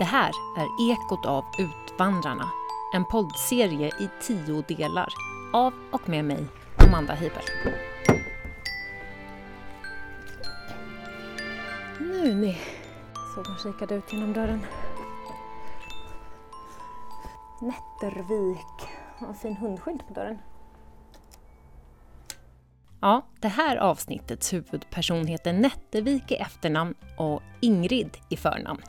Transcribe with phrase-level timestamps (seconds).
[0.00, 2.50] Det här är Ekot av Utvandrarna,
[2.94, 5.08] en poddserie i tio delar
[5.52, 7.42] av och med mig, Amanda Heiber.
[12.00, 12.58] Nu ni,
[13.34, 14.66] såg hon kikade ut genom dörren.
[17.60, 20.38] Nättervik, en fin hundskylt på dörren.
[23.00, 28.82] Ja, det här avsnittets huvudperson heter Nättervik i efternamn och Ingrid i förnamn.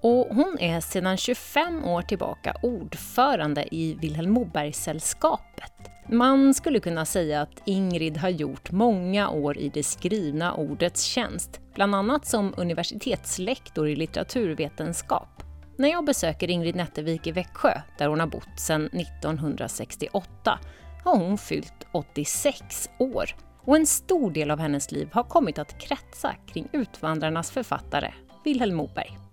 [0.00, 5.72] Och hon är sedan 25 år tillbaka ordförande i Vilhelm Moberg-sällskapet.
[6.08, 11.60] Man skulle kunna säga att Ingrid har gjort många år i det skrivna ordets tjänst,
[11.74, 15.42] bland annat som universitetslektor i litteraturvetenskap.
[15.76, 20.58] När jag besöker Ingrid Nättervik i Växjö, där hon har bott sedan 1968,
[21.04, 23.24] har hon fyllt 86 år.
[23.62, 28.12] Och en stor del av hennes liv har kommit att kretsa kring Utvandrarnas författare
[28.44, 29.29] Vilhelm Moberg.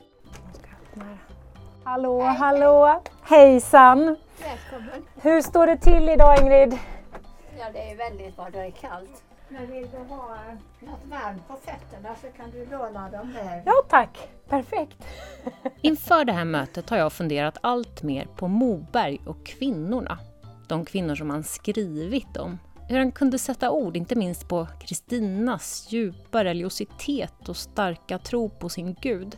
[1.84, 3.02] Hallå, hallå!
[3.24, 4.16] Hejsan!
[4.40, 5.04] Välkommen!
[5.22, 6.78] Hur står det till idag Ingrid?
[7.60, 8.50] Ja, det är väldigt bra.
[8.52, 9.24] Det är kallt.
[9.50, 10.38] Men vill du ha
[10.80, 13.64] något varmt på fötterna så kan du låna dem där.
[13.66, 14.98] Ja tack, perfekt.
[15.82, 20.20] Inför det här mötet har jag funderat allt mer på Moberg och kvinnorna.
[20.68, 22.60] De kvinnor som han skrivit om.
[22.90, 28.70] Hur han kunde sätta ord, inte minst på Kristinas djupa religiositet och starka tro på
[28.70, 29.38] sin gud.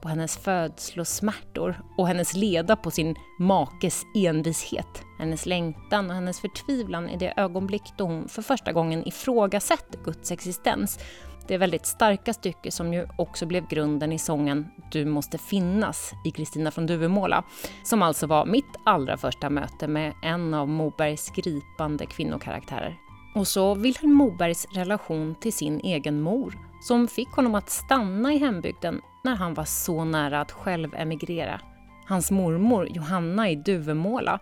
[0.00, 5.02] På hennes födslosmärtor och hennes leda på sin makes envishet.
[5.18, 10.30] Hennes längtan och hennes förtvivlan i det ögonblick då hon för första gången ifrågasätter Guds
[10.30, 10.98] existens.
[11.46, 16.30] Det väldigt starka stycke som ju också blev grunden i sången Du måste finnas i
[16.30, 17.44] Kristina från Duvemåla,
[17.84, 22.96] som alltså var mitt allra första möte med en av Mobergs gripande kvinnokaraktärer.
[23.34, 28.38] Och så Vilhelm Mobergs relation till sin egen mor, som fick honom att stanna i
[28.38, 31.60] hembygden när han var så nära att själv emigrera.
[32.06, 34.38] Hans mormor Johanna i Duvemåla,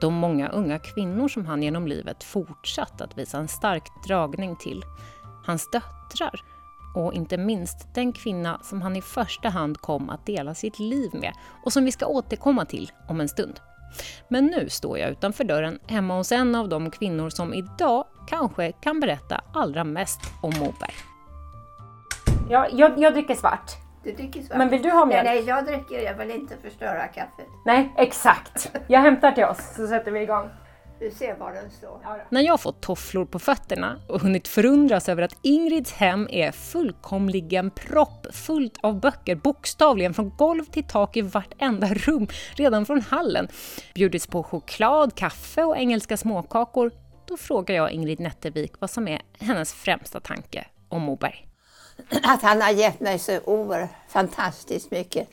[0.00, 4.82] de många unga kvinnor som han genom livet fortsatt att visa en stark dragning till,
[5.46, 6.42] hans döttrar
[6.94, 11.10] och inte minst den kvinna som han i första hand kom att dela sitt liv
[11.12, 11.32] med
[11.64, 13.60] och som vi ska återkomma till om en stund.
[14.28, 18.72] Men nu står jag utanför dörren hemma hos en av de kvinnor som idag kanske
[18.72, 21.11] kan berätta allra mest om Moberg.
[22.52, 23.70] Ja, jag, jag dricker svart.
[24.04, 24.58] Du dricker svart.
[24.58, 25.24] Men vill du ha mjölk?
[25.24, 26.02] Nej, nej, jag dricker.
[26.02, 27.46] Jag vill inte förstöra kaffet.
[27.64, 28.72] Nej, exakt.
[28.86, 30.48] Jag hämtar till oss så sätter vi igång.
[31.00, 32.00] Du ser var den står.
[32.02, 32.16] Ja.
[32.30, 37.70] När jag fått tofflor på fötterna och hunnit förundras över att Ingrids hem är fullkomligen
[37.70, 43.48] proppfullt av böcker, bokstavligen från golv till tak i vartenda rum, redan från hallen,
[43.94, 46.90] bjudits på choklad, kaffe och engelska småkakor,
[47.26, 51.51] då frågar jag Ingrid Nättervik vad som är hennes främsta tanke om Moberg.
[52.22, 55.28] Att han har gett mig så oerhört fantastiskt mycket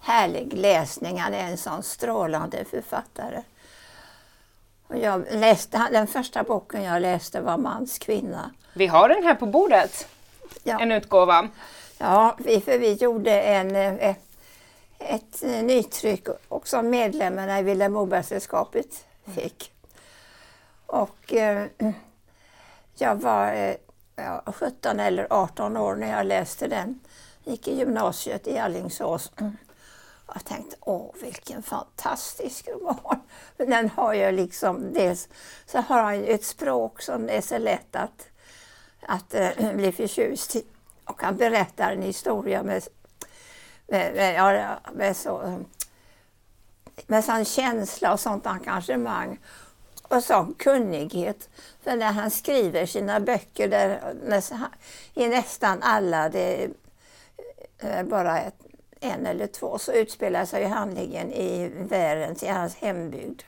[0.00, 1.20] härlig läsning.
[1.20, 3.42] Han är en sån strålande författare.
[4.86, 8.50] Och jag läste, den första boken jag läste var Mans kvinna.
[8.74, 10.08] Vi har den här på bordet,
[10.62, 10.80] Ja.
[10.80, 11.48] en utgåva.
[11.98, 14.20] Ja, vi, för vi gjorde en, eh, ett,
[14.98, 19.04] ett eh, nytryck och som medlemmarna i Vilhelm Moberg-sällskapet
[19.34, 19.72] fick.
[20.86, 21.66] Och eh,
[22.94, 23.74] jag var eh,
[24.16, 27.00] ja, 17 eller 18 år när jag läste den.
[27.44, 29.32] Gick i gymnasiet i Alingsås.
[30.26, 33.20] Och jag tänkte, åh vilken fantastisk roman.
[33.56, 35.28] Den har ju liksom, dels
[35.66, 38.28] så har han ju ett språk som är så lätt att,
[39.06, 40.64] att eh, bli förtjust i.
[41.04, 42.82] Och han berättar en historia med,
[43.86, 45.64] med, med, med, så,
[47.06, 49.38] med sån känsla och sånt engagemang
[50.08, 51.48] och sån kunnighet.
[51.82, 54.14] För när han skriver sina böcker, där,
[55.14, 56.68] i nästan alla, det
[57.78, 58.54] är bara ett,
[59.00, 63.42] en eller två, så utspelar sig handlingen i Värens, i hans hembygd.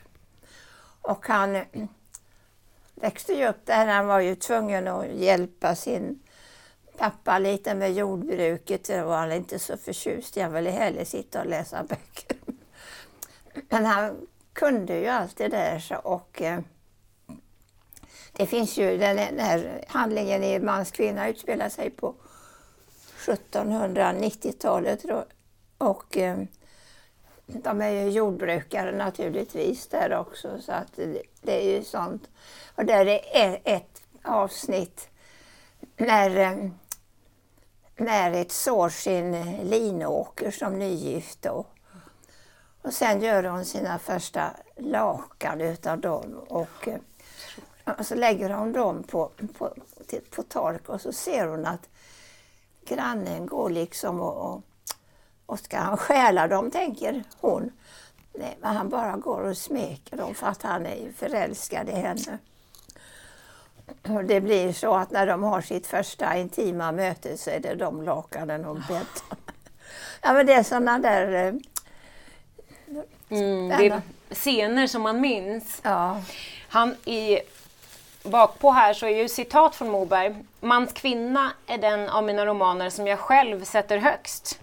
[1.01, 1.63] Och han eh,
[2.95, 6.19] växte ju upp där, han var ju tvungen att hjälpa sin
[6.97, 8.83] pappa lite med jordbruket.
[8.83, 10.41] Det var han inte så förtjust i.
[10.41, 12.37] Han ville hellre sitta och läsa böcker.
[13.69, 14.27] Men han
[14.57, 15.79] kunde ju allt det där.
[15.79, 16.59] Så, och eh,
[18.33, 22.15] det finns ju den, den här handlingen i Mans kvinna utspelar sig på
[23.17, 25.05] 1790-talet.
[25.77, 26.37] Och eh,
[27.45, 30.61] de är ju jordbrukare naturligtvis där också.
[30.61, 32.29] Så att det, det är ju sånt.
[32.75, 35.09] Och där är e, ett, avsnitt
[35.97, 36.69] när, eh,
[37.95, 39.31] när ett sår sin
[39.69, 41.65] linåker som nygift då.
[42.87, 46.99] Och sen gör hon sina första lakan utav dem och, eh,
[47.97, 49.73] och så lägger hon dem på, på,
[50.07, 51.89] till, på tork och så ser hon att
[52.85, 54.61] grannen går liksom och, och
[55.45, 57.71] Och ska han stjäla dem, tänker hon.
[58.33, 62.37] Nej, men han bara går och smeker dem för att han är förälskad i henne.
[64.07, 67.75] Och det blir så att när de har sitt första intima möte så är det
[67.75, 69.37] de lakanen och bäddarna.
[70.21, 71.47] Ja men det är sådana där...
[71.47, 71.53] Eh,
[73.29, 74.01] Mm, det är
[74.31, 75.81] scener som man minns.
[75.83, 76.21] Ja.
[76.69, 77.39] Han i
[78.23, 80.35] bakpå här så är ju citat från Moberg.
[80.59, 84.59] Mans kvinna är den av mina romaner som jag själv sätter högst.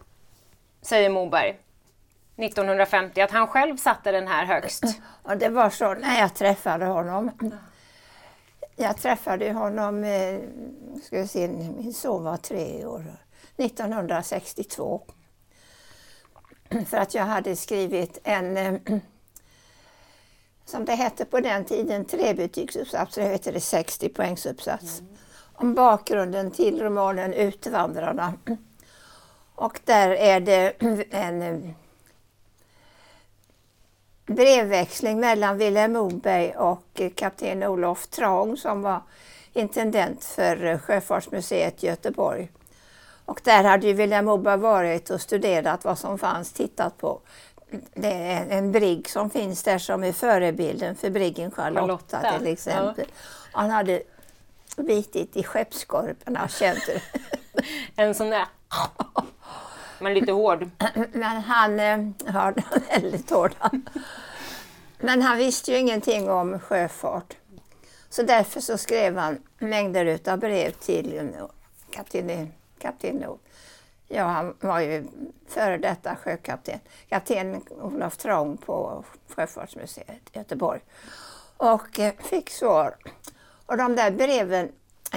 [0.82, 1.56] Säger Moberg.
[2.36, 4.84] 1950, att han själv satte den här högst.
[5.22, 7.30] Och det var så när jag träffade honom.
[8.76, 10.38] Jag träffade honom, eh,
[11.02, 13.04] ska vi se, min son var tre år,
[13.56, 15.02] 1962.
[16.86, 18.74] För att jag hade skrivit en, eh,
[20.64, 25.16] som det hette på den tiden, trebetygsuppsats, nu heter det 60 poängsuppsats, mm.
[25.54, 28.34] om bakgrunden till romanen Utvandrarna.
[29.54, 30.72] Och där är det
[31.10, 31.70] en eh,
[34.26, 39.02] brevväxling mellan Vilhelm Moberg och kapten Olof Traung som var
[39.52, 42.48] intendent för Sjöfartsmuseet i Göteborg.
[43.24, 47.20] Och där hade ju Vilhelm Moberg varit och studerat vad som fanns, tittat på.
[47.94, 52.38] Det är en brigg som finns där som är förebilden för briggen Charlotta, Charlotta.
[52.38, 53.06] till exempel.
[53.08, 53.60] Ja.
[53.60, 54.02] Han hade
[54.76, 57.00] bitit i skeppskorparna, känt det.
[57.96, 58.46] En sån där
[59.98, 60.70] men lite hård.
[61.12, 62.54] Men han eh, har
[62.88, 63.54] väldigt hård.
[64.98, 67.36] Men han visste ju ingenting om sjöfart.
[68.08, 71.44] Så därför så skrev han mängder av brev till eh,
[72.84, 73.38] kapten, kapten
[74.08, 75.06] Ja, han var ju
[75.48, 76.78] före detta sjökapten.
[77.08, 80.80] Kapten Olof Trång på Sjöfartsmuseet i Göteborg.
[81.56, 82.96] Och eh, fick svar.
[83.66, 84.72] Och de där breven,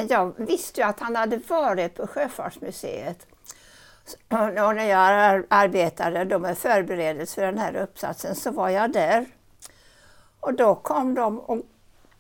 [0.09, 3.27] jag visste ju att han hade varit på Sjöfartsmuseet.
[4.29, 9.25] Och när jag arbetade då med förberedelse för den här uppsatsen så var jag där.
[10.39, 11.61] Och då kom de och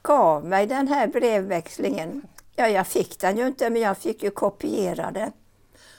[0.01, 2.27] gav mig den här brevväxlingen.
[2.59, 5.31] Ja, jag fick den ju inte men jag fick ju kopiera den.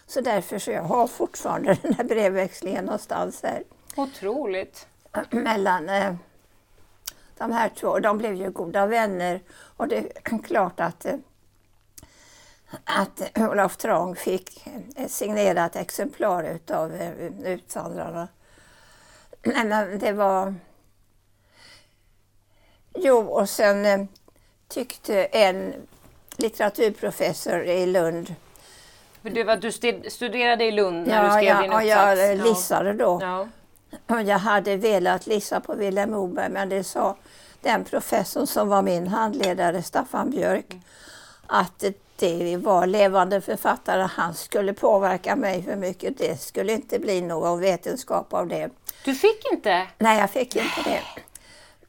[0.06, 3.64] Så därför så jag har fortfarande den här brevväxlingen någonstans här.
[3.96, 4.87] Otroligt!
[5.31, 6.14] Mellan eh,
[7.38, 7.99] de här två.
[7.99, 11.16] De blev ju goda vänner och det är klart att eh,
[12.84, 14.66] att Olof Trång fick
[14.96, 17.12] ett signerat exemplar utav eh,
[17.44, 18.28] Utvandrarna.
[19.43, 20.54] Men det var...
[22.94, 24.04] Jo, och sen eh,
[24.69, 25.75] tyckte en
[26.38, 28.35] litteraturprofessor i Lund
[29.23, 29.73] du, var, du
[30.11, 31.88] studerade i Lund när ja, du skrev ja, din uppsats?
[31.88, 33.19] Ja, jag lissade då.
[33.23, 33.49] Ja.
[34.06, 37.17] Och jag hade velat lissa på Vilhelm Moberg men det sa
[37.61, 40.82] den professorn som var min handledare, Staffan Björk, mm.
[41.46, 41.85] att
[42.17, 46.19] det var levande författare, han skulle påverka mig för mycket.
[46.19, 48.70] Det skulle inte bli någon vetenskap av det.
[49.05, 49.87] Du fick inte?
[49.99, 51.02] Nej, jag fick inte det.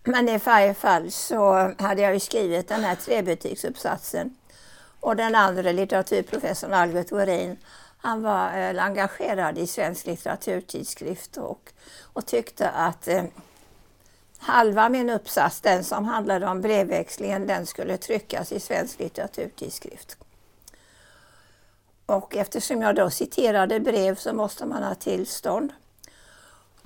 [0.04, 4.36] Men i varje fall så hade jag ju skrivit den här trebetygsuppsatsen.
[5.00, 7.58] Och den andra litteraturprofessorn Albert Worin,
[7.98, 11.72] han var eh, engagerad i Svensk litteraturtidskrift och,
[12.14, 13.24] och tyckte att eh,
[14.38, 20.18] halva min uppsats, den som handlade om brevväxlingen, den skulle tryckas i Svensk litteraturtidskrift.
[22.06, 25.74] Och eftersom jag då citerade brev så måste man ha tillstånd.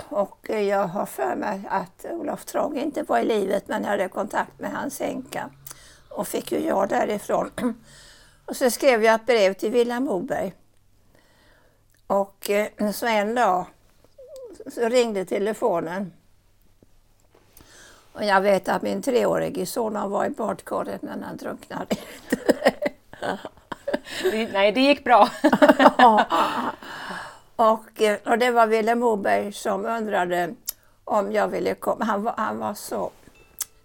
[0.09, 3.89] Och eh, jag har för mig att Olof Trång inte var i livet men jag
[3.89, 5.49] hade kontakt med hans änka
[6.09, 7.51] och fick ju ja därifrån.
[8.53, 10.53] Och så skrev jag ett brev till Vilhelm Moberg.
[12.07, 13.65] Och eh, så en dag
[14.67, 16.13] så ringde telefonen.
[18.13, 21.95] Och jag vet att min treårige son var i badkaret när han drunknade.
[24.53, 25.29] Nej, det gick bra.
[27.55, 30.55] och, eh, och det var Vilhelm Moberg som undrade
[31.03, 32.05] om jag ville komma.
[32.05, 33.11] Han var, han var så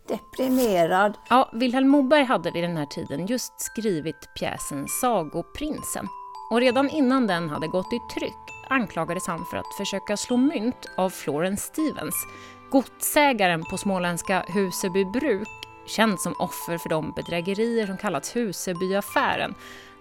[0.09, 1.19] deprimerad.
[1.29, 6.09] Ja, Vilhelm Moberg hade vid den här tiden just skrivit pjäsen Sagoprinsen.
[6.51, 8.35] Och redan innan den hade gått i tryck
[8.69, 12.27] anklagades han för att försöka slå mynt av Florence Stevens,
[12.71, 15.49] godsägaren på småländska Huseby bruk,
[15.87, 19.55] känd som offer för de bedrägerier som kallats Husebyaffären,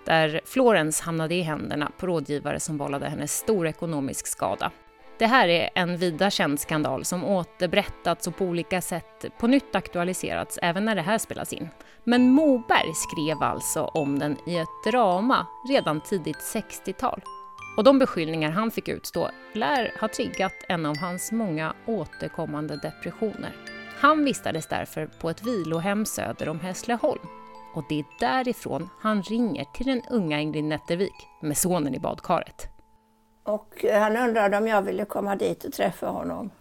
[0.05, 4.71] där Florence hamnade i händerna på rådgivare som vållade henne stor ekonomisk skada.
[5.19, 9.75] Det här är en vida känd skandal som återberättats och på olika sätt på nytt
[9.75, 11.69] aktualiserats även när det här spelas in.
[12.03, 17.21] Men Moberg skrev alltså om den i ett drama redan tidigt 60-tal.
[17.77, 23.55] Och de beskyllningar han fick utstå lär ha triggat en av hans många återkommande depressioner.
[23.99, 27.27] Han vistades därför på ett vilohem söder om Hässleholm.
[27.73, 32.76] Och det är därifrån han ringer till den unga Ingrid Nettervik med sonen i badkaret.
[33.47, 36.51] Och han undrade om jag ville komma dit och träffa honom.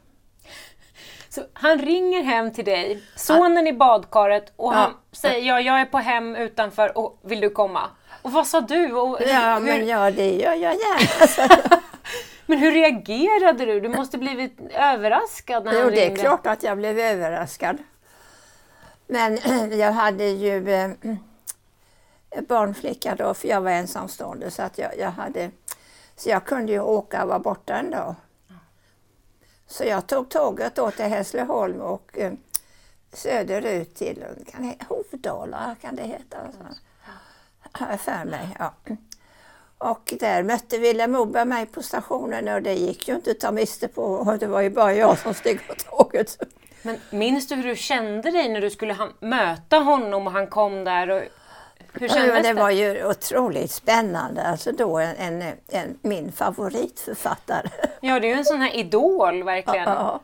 [1.29, 5.85] Så han ringer hem till dig, sonen i badkaret och han säger ja, jag är
[5.85, 7.81] på hem utanför och vill du komma?
[8.23, 8.93] Och vad sa du?
[8.93, 11.81] Och hur- Ja, men ja, det gör jag gärna.
[12.47, 13.81] men hur reagerade du?
[13.81, 16.21] Du måste blivit överraskad när Jo, han det är ringde.
[16.21, 17.79] klart att jag blev överraskad.
[19.07, 19.39] Men
[19.79, 20.91] jag hade ju eh,
[22.49, 24.51] barnflicka då, för jag var ensamstående.
[24.51, 25.51] Så, att jag, jag hade,
[26.17, 28.15] så jag kunde ju åka och vara borta en dag.
[29.67, 32.33] Så jag tog tåget då till Hässleholm och eh,
[33.13, 36.37] söderut till kan det, Hovdala, kan det heta.
[37.73, 38.57] Har jag för mig.
[38.59, 38.75] Ja.
[39.79, 43.53] Och där mötte Vilhelm Moberg mig på stationen och det gick ju inte att ta
[43.53, 44.03] miste på.
[44.03, 46.43] Och det var ju bara jag som steg på tåget.
[46.83, 50.85] Men minns du hur du kände dig när du skulle möta honom och han kom
[50.85, 51.11] där?
[51.11, 51.23] Och,
[52.01, 52.49] hur kändes det?
[52.49, 54.43] det var ju otroligt spännande.
[54.43, 57.71] Alltså då en, en, en, min favoritförfattare.
[58.01, 59.89] Ja, det är ju en sån här idol verkligen.
[59.89, 60.21] Ja.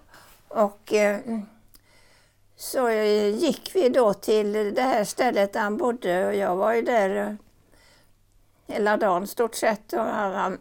[0.48, 1.18] Och eh,
[2.56, 6.82] så gick vi då till det här stället där han bodde och jag var ju
[6.82, 7.34] där eh,
[8.74, 9.92] hela dagen stort sett.
[9.92, 10.58] Och han, han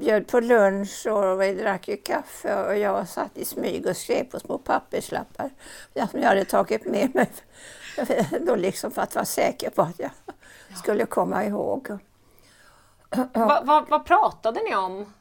[0.00, 4.24] bjöd på lunch och vi drack ju kaffe och jag satt i smyg och skrev
[4.24, 5.50] på små papperslappar
[6.10, 7.30] som jag hade tagit med mig.
[8.46, 10.10] Då liksom för att vara säker på att jag
[10.82, 11.98] skulle komma ihåg.
[13.34, 15.12] Va, va, vad pratade ni om?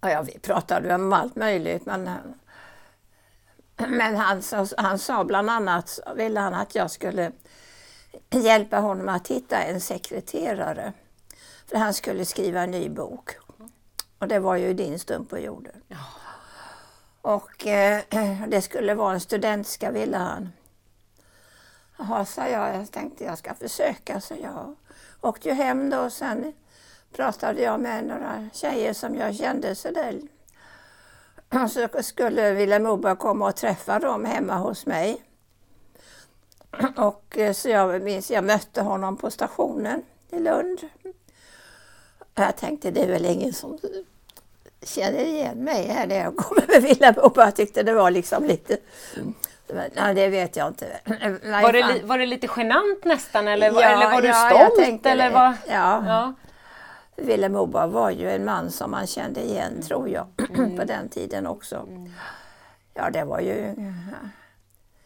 [0.00, 2.10] Ja, ja, vi pratade om allt möjligt men,
[3.76, 7.32] men han, sa- han sa bland annat ville han att jag skulle
[8.30, 10.92] hjälpa honom att hitta en sekreterare.
[11.66, 13.30] För han skulle skriva en ny bok.
[14.18, 15.82] Och det var ju din stund på jorden.
[17.22, 18.00] Och eh,
[18.48, 20.52] det skulle vara en studentska ville han.
[21.98, 22.74] Jaha, sa jag.
[22.74, 24.20] Jag tänkte jag ska försöka.
[24.20, 24.76] Så jag
[25.20, 26.52] åkte ju hem då och sen
[27.12, 30.20] pratade jag med några tjejer som jag kände sådär.
[31.68, 35.22] Så skulle Vilhelm Moberg komma och träffa dem hemma hos mig.
[36.96, 40.80] Och eh, så jag minns, jag mötte honom på stationen i Lund.
[42.34, 43.78] Jag tänkte det är väl ingen som
[44.82, 47.46] känner igen mig här när jag kommer med Vilhelm Moberg.
[47.46, 48.78] Jag tyckte det var liksom lite...
[49.94, 50.86] Nej, det vet jag inte.
[51.62, 54.66] Var det, var det lite genant nästan eller, var- Ja, eller var du ja, jag
[54.72, 54.84] stolt?
[54.84, 55.52] tänkte Eller vad?
[55.68, 56.04] Ja.
[56.06, 56.32] Ja.
[57.16, 60.26] Vilhelm Moberg var ju en man som man kände igen, tror jag,
[60.78, 61.88] på den tiden också.
[62.94, 63.74] Ja, det var ju eh,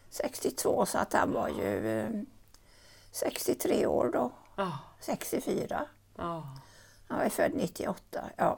[0.09, 2.07] 62, så att han var ju eh,
[3.11, 4.31] 63 år då.
[4.55, 4.71] Ja.
[4.99, 5.85] 64.
[6.17, 6.43] Ja.
[7.07, 8.19] Han var född 98.
[8.37, 8.57] Ja.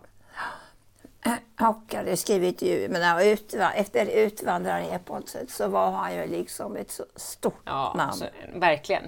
[1.62, 7.06] Och hade skrivit ju, men utva- efter utvandrareposet så var han ju liksom ett så
[7.16, 8.14] stort Ja, namn.
[8.14, 9.04] så, verkligen.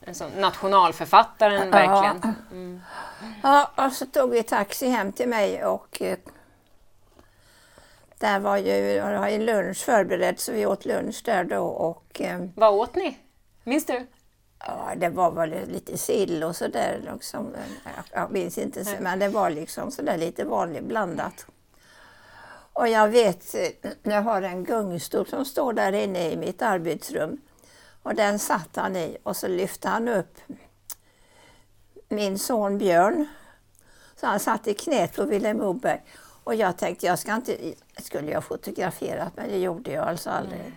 [0.00, 2.34] En sån nationalförfattaren, verkligen.
[2.50, 2.80] Mm.
[3.42, 6.18] Ja, och så tog vi taxi hem till mig och eh,
[8.18, 12.40] där var ju, var ju lunch förberedd så vi åt lunch där då och eh,
[12.54, 13.18] Vad åt ni?
[13.64, 14.06] Minns du?
[14.58, 17.10] Ja, det var väl lite sill och sådär.
[17.12, 17.54] Liksom.
[18.12, 21.46] Jag, minns inte, så- men det var liksom sådär lite vanligt blandat.
[22.72, 23.54] Och jag vet,
[24.02, 27.40] jag har en gungstol som står där inne i mitt arbetsrum.
[28.02, 30.38] Och den satt han i och så lyfte han upp
[32.08, 33.26] min son Björn.
[34.20, 36.02] Så han satt i knät på Vilhelm Moberg.
[36.44, 37.56] Och jag tänkte, jag ska inte,
[37.98, 40.60] skulle jag fotograferat men det gjorde jag alltså aldrig.
[40.60, 40.72] Jag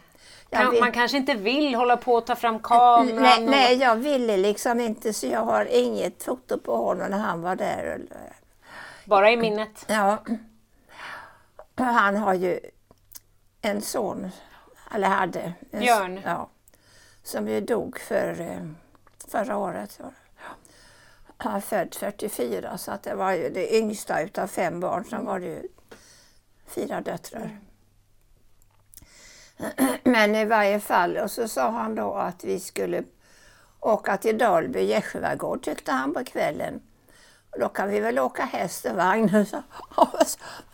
[0.49, 3.15] Kan, man kanske inte vill hålla på och ta fram kameran.
[3.21, 7.17] Nej, och- nej, jag ville liksom inte så jag har inget foto på honom när
[7.17, 8.01] han var där.
[9.05, 9.85] Bara i minnet.
[9.87, 10.17] Ja.
[11.75, 12.59] Han har ju
[13.61, 14.29] en son,
[14.95, 15.53] eller hade.
[15.71, 16.21] En, Björn.
[16.25, 16.49] Ja.
[17.23, 18.67] Som ju dog för, eh,
[19.31, 19.99] förra året.
[21.37, 25.05] Han är född 44 så att det var ju det yngsta utav fem barn.
[25.09, 25.67] Sen var det ju
[26.67, 27.59] fyra döttrar.
[30.03, 33.03] Men i varje fall, och så sa han då att vi skulle
[33.79, 36.81] åka till Dalby gästgivagård tyckte han på kvällen.
[37.59, 39.45] Då kan vi väl åka häst och vagn.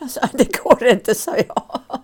[0.10, 1.80] Så, det går inte, sa jag.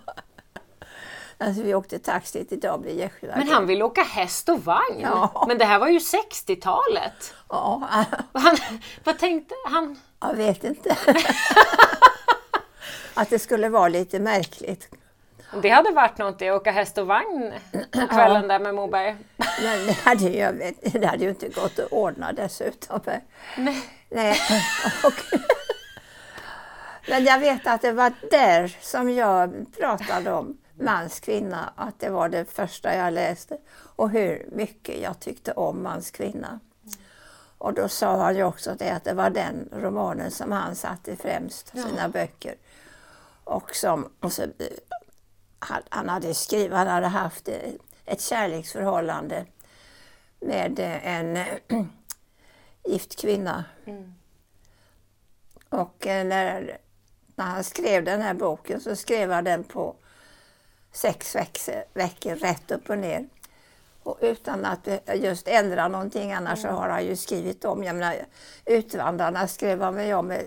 [1.38, 3.44] Alltså vi åkte taxi till Dalby gästgivagård.
[3.44, 5.00] Men han vill åka häst och vagn.
[5.00, 5.44] Ja.
[5.48, 7.34] Men det här var ju 60-talet.
[7.48, 7.88] Ja,
[8.32, 8.56] Han,
[9.04, 10.00] vad tänkte han?
[10.20, 10.96] jag vet inte.
[13.14, 14.88] att det skulle vara lite märkligt.
[15.62, 17.52] Det hade varit något det, åka häst och vagn
[17.90, 19.16] på kvällen där med Moberg.
[19.36, 23.00] Men det hade, ju, det hade ju inte gått att ordna dessutom.
[23.56, 23.84] Nej.
[24.08, 24.36] Nej.
[25.04, 25.12] Och,
[27.08, 32.10] men jag vet att det var där som jag pratade om mans kvinna, att det
[32.10, 33.58] var det första jag läste
[33.96, 36.60] och hur mycket jag tyckte om mans kvinna.
[37.58, 41.16] Och då sa han ju också det att det var den romanen som han satte
[41.16, 41.82] främst, ja.
[41.82, 42.54] sina böcker.
[43.44, 44.42] Och som och så,
[45.88, 47.48] han hade skrivit, han hade haft
[48.04, 49.46] ett kärleksförhållande
[50.40, 51.38] med en
[52.84, 53.64] gift kvinna.
[53.84, 54.14] Mm.
[55.68, 56.78] Och eh, när,
[57.34, 59.96] när han skrev den här boken så skrev han den på
[60.92, 61.36] sex
[61.94, 63.28] veckor rätt upp och ner.
[64.02, 66.76] Och utan att just ändra någonting annars mm.
[66.76, 68.16] så har han ju skrivit om, jag menar
[68.64, 70.38] Utvandrarna skrev han väl om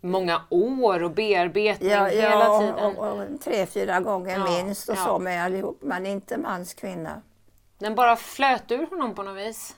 [0.00, 2.74] Många år och bearbetning ja, hela ja, tiden.
[2.74, 5.04] Och, och, och tre, fyra gånger ja, minst och ja.
[5.04, 7.22] så med allihop, men inte mans kvinna.
[7.78, 9.76] Den bara flöt ur honom på något vis?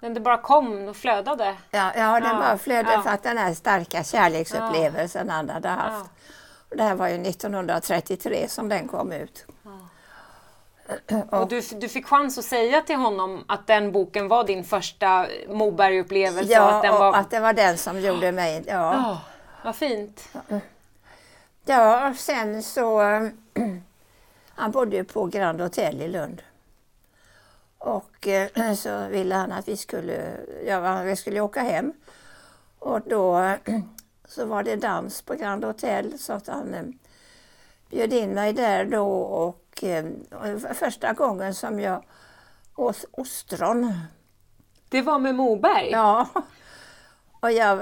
[0.00, 1.56] Den det bara kom och flödade?
[1.70, 6.10] Ja, ja den bara flödade för att den här starka kärleksupplevelsen han hade haft.
[6.70, 9.46] Och det här var ju 1933 som den kom ut.
[11.30, 15.26] Och du, du fick chans att säga till honom att den boken var din första
[15.48, 16.52] Moberg-upplevelse?
[16.52, 17.12] Ja, och att, den var...
[17.12, 17.18] var...
[17.18, 18.64] att det var den som gjorde mig...
[18.66, 19.16] Ja, oh,
[19.68, 20.28] vad fint.
[21.64, 23.00] Ja, sen så...
[24.54, 26.42] Han bodde ju på Grand Hotel i Lund.
[27.78, 31.92] Och eh, så ville han att vi skulle, ja, vi skulle åka hem.
[32.78, 33.54] Och då
[34.24, 36.84] så var det dans på Grand Hotel så att han eh,
[37.90, 40.06] bjöd in mig där då och eh,
[40.74, 42.04] första gången som jag
[42.76, 43.94] åt ostron.
[44.88, 45.90] Det var med Moberg?
[45.90, 46.28] Ja.
[47.40, 47.76] Och jag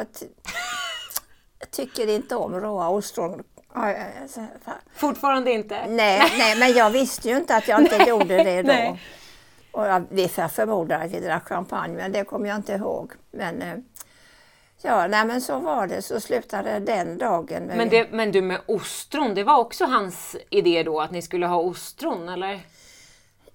[1.70, 3.42] tycker inte om råa ostron.
[4.94, 5.86] Fortfarande inte?
[5.86, 8.68] Nej, nej, men jag visste ju inte att jag inte gjorde det då.
[8.68, 9.00] Nej.
[9.70, 13.12] Och jag, vi förmodar att vi drack champagne, men det kommer jag inte ihåg.
[13.30, 13.74] Men, eh,
[14.82, 16.02] ja, nej, men så var det.
[16.02, 17.62] Så slutade den dagen.
[17.66, 21.46] Men, det, men du med ostron, det var också hans idé då att ni skulle
[21.46, 22.60] ha ostron, eller?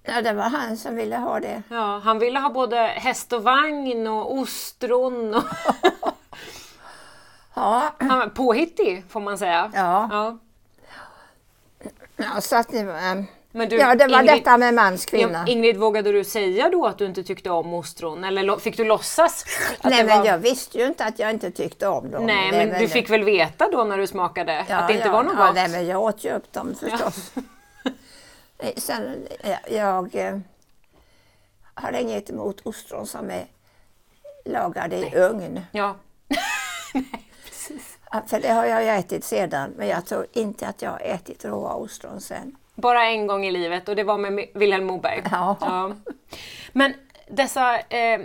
[0.02, 1.62] Ja, det var han som ville ha det.
[1.68, 5.34] Ja, han ville ha både häst och vagn och ostron.
[5.34, 5.44] Och
[7.54, 7.94] ja.
[7.98, 9.70] Var påhittig, får man säga.
[9.74, 10.08] Ja.
[10.10, 10.38] ja.
[12.16, 15.44] ja så att det var, eh, du, ja, det var Ingrid, detta med mans kvinna.
[15.46, 18.24] Ingrid, vågade du säga då att du inte tyckte om ostron?
[18.24, 19.44] Eller fick du låtsas?
[19.84, 20.26] Nej, men var...
[20.26, 22.26] jag visste ju inte att jag inte tyckte om dem.
[22.26, 25.06] Nej, men, men du fick väl veta då när du smakade ja, att det inte
[25.06, 25.54] ja, var något ja, gott?
[25.54, 27.32] Nej, men jag åt ju upp dem förstås.
[28.76, 29.26] Sen,
[29.70, 30.38] jag eh,
[31.74, 33.46] har inget emot ostron som är
[34.44, 35.60] lagade i ugn.
[35.72, 35.96] Ja.
[38.26, 41.74] För det har jag ätit sedan, men jag tror inte att jag har ätit råa
[41.74, 42.56] ostron sen.
[42.74, 45.22] Bara en gång i livet och det var med Vilhelm Moberg.
[45.30, 45.56] Ja.
[45.60, 45.92] ja.
[46.72, 46.94] Men
[47.28, 48.20] dessa, eh,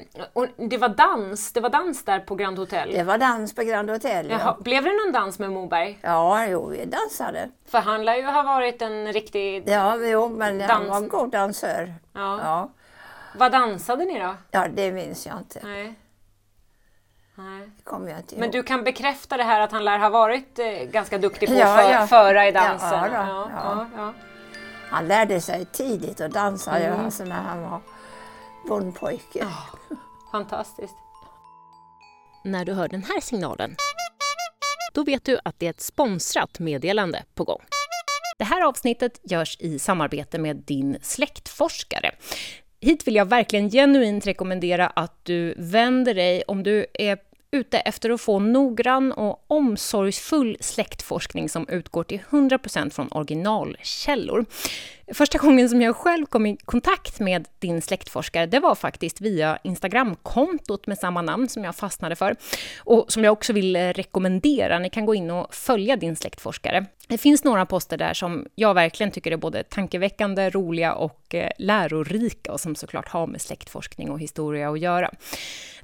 [0.69, 2.91] det var dans, det var dans där på Grand Hotel?
[2.91, 4.39] Det var dans på Grand Hotel, ja.
[4.39, 4.58] Jaha.
[4.60, 6.00] Blev det någon dans med Moberg?
[6.02, 7.50] Ja, jo, vi dansade.
[7.65, 10.71] För han lär ju ha varit en riktig Ja, jo, men dans...
[10.71, 11.93] han var en god dansör.
[12.13, 12.39] Ja.
[12.43, 12.69] ja.
[13.36, 14.36] Vad dansade ni då?
[14.52, 15.60] Ja, det minns jag inte.
[15.63, 15.95] Nej.
[17.38, 17.69] Nej.
[17.84, 18.39] kommer jag inte ihåg.
[18.39, 21.56] Men du kan bekräfta det här att han lär ha varit eh, ganska duktig på
[21.56, 22.08] ja, att för, ja.
[22.08, 22.89] föra i dansen?
[22.89, 23.88] Ja, ja, ja.
[23.95, 24.13] ja,
[24.89, 27.06] Han lärde sig tidigt att dansa mm.
[27.06, 27.82] alltså när han var
[28.67, 29.43] bondpojke.
[29.43, 29.67] Oh,
[30.32, 30.95] fantastiskt.
[32.43, 33.76] När du hör den här signalen,
[34.93, 37.62] då vet du att det är ett sponsrat meddelande på gång.
[38.38, 42.12] Det här avsnittet görs i samarbete med din släktforskare.
[42.82, 47.17] Hit vill jag verkligen genuint rekommendera att du vänder dig om du är
[47.51, 54.45] ute efter att få noggrann och omsorgsfull släktforskning som utgår till 100% från originalkällor.
[55.13, 59.60] Första gången som jag själv kom i kontakt med din släktforskare, det var faktiskt via
[59.63, 62.36] Instagramkontot med samma namn som jag fastnade för
[62.79, 64.79] och som jag också vill rekommendera.
[64.79, 66.86] Ni kan gå in och följa din släktforskare.
[67.10, 71.52] Det finns några poster där som jag verkligen tycker är både tankeväckande, roliga och eh,
[71.58, 75.12] lärorika och som såklart har med släktforskning och historia att göra.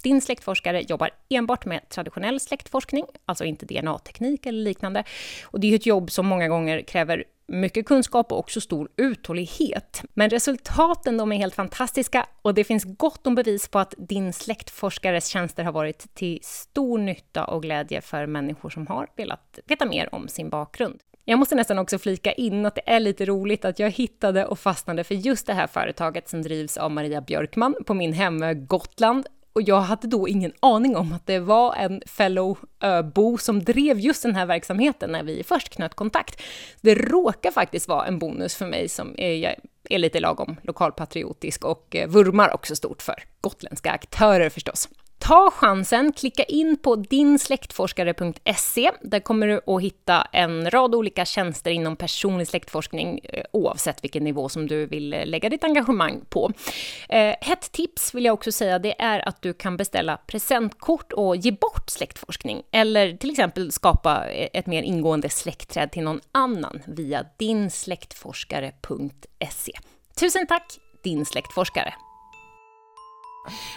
[0.02, 5.04] Din släktforskare jobbar enbart med traditionell släktforskning, alltså inte DNA-teknik eller liknande.
[5.44, 10.04] Och det är ett jobb som många gånger kräver mycket kunskap och också stor uthållighet.
[10.14, 14.34] Men resultaten de är helt fantastiska och det finns gott om bevis på att din
[14.34, 19.86] släktforskares tjänster har varit till stor nytta och glädje för människor som har velat veta
[19.86, 21.00] mer om sin bakgrund.
[21.26, 24.60] Jag måste nästan också flika in att det är lite roligt att jag hittade och
[24.60, 29.28] fastnade för just det här företaget som drivs av Maria Björkman på min hemö Gotland
[29.54, 34.00] och jag hade då ingen aning om att det var en fellow öbo som drev
[34.00, 36.42] just den här verksamheten när vi först knöt kontakt.
[36.82, 39.56] Det råkar faktiskt vara en bonus för mig som är,
[39.90, 44.90] är lite lagom lokalpatriotisk och eh, vurmar också stort för gotländska aktörer förstås.
[45.24, 48.92] Ta chansen, klicka in på dinsläktforskare.se.
[49.02, 54.24] Där kommer du att hitta en rad olika tjänster inom personlig släktforskning eh, oavsett vilken
[54.24, 56.52] nivå som du vill eh, lägga ditt engagemang på.
[57.10, 61.36] Eh, ett tips vill jag också säga, det är att du kan beställa presentkort och
[61.36, 67.26] ge bort släktforskning eller till exempel skapa ett mer ingående släktträd till någon annan via
[67.38, 69.72] dinsläktforskare.se.
[70.20, 71.94] Tusen tack, din släktforskare!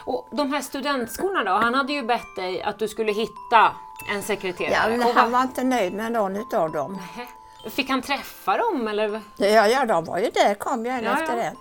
[0.04, 1.50] Och de här studentskorna då?
[1.50, 3.72] Han hade ju bett dig att du skulle hitta
[4.10, 4.92] en sekreterare.
[4.92, 6.92] Ja, men han var inte nöjd med någon utav dem.
[6.92, 7.26] Nähä.
[7.70, 11.20] Fick han träffa dem eller Ja, ja, de var ju där, kom ju en Ja,
[11.20, 11.42] efter ja.
[11.42, 11.56] en.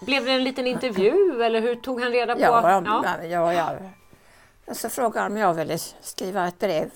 [0.00, 2.40] blev det en liten intervju eller hur tog han reda på?
[2.40, 3.14] Ja, ja.
[3.22, 3.24] ja.
[3.24, 3.70] ja, ja.
[4.66, 6.90] Och så frågade han om jag ville skriva ett brev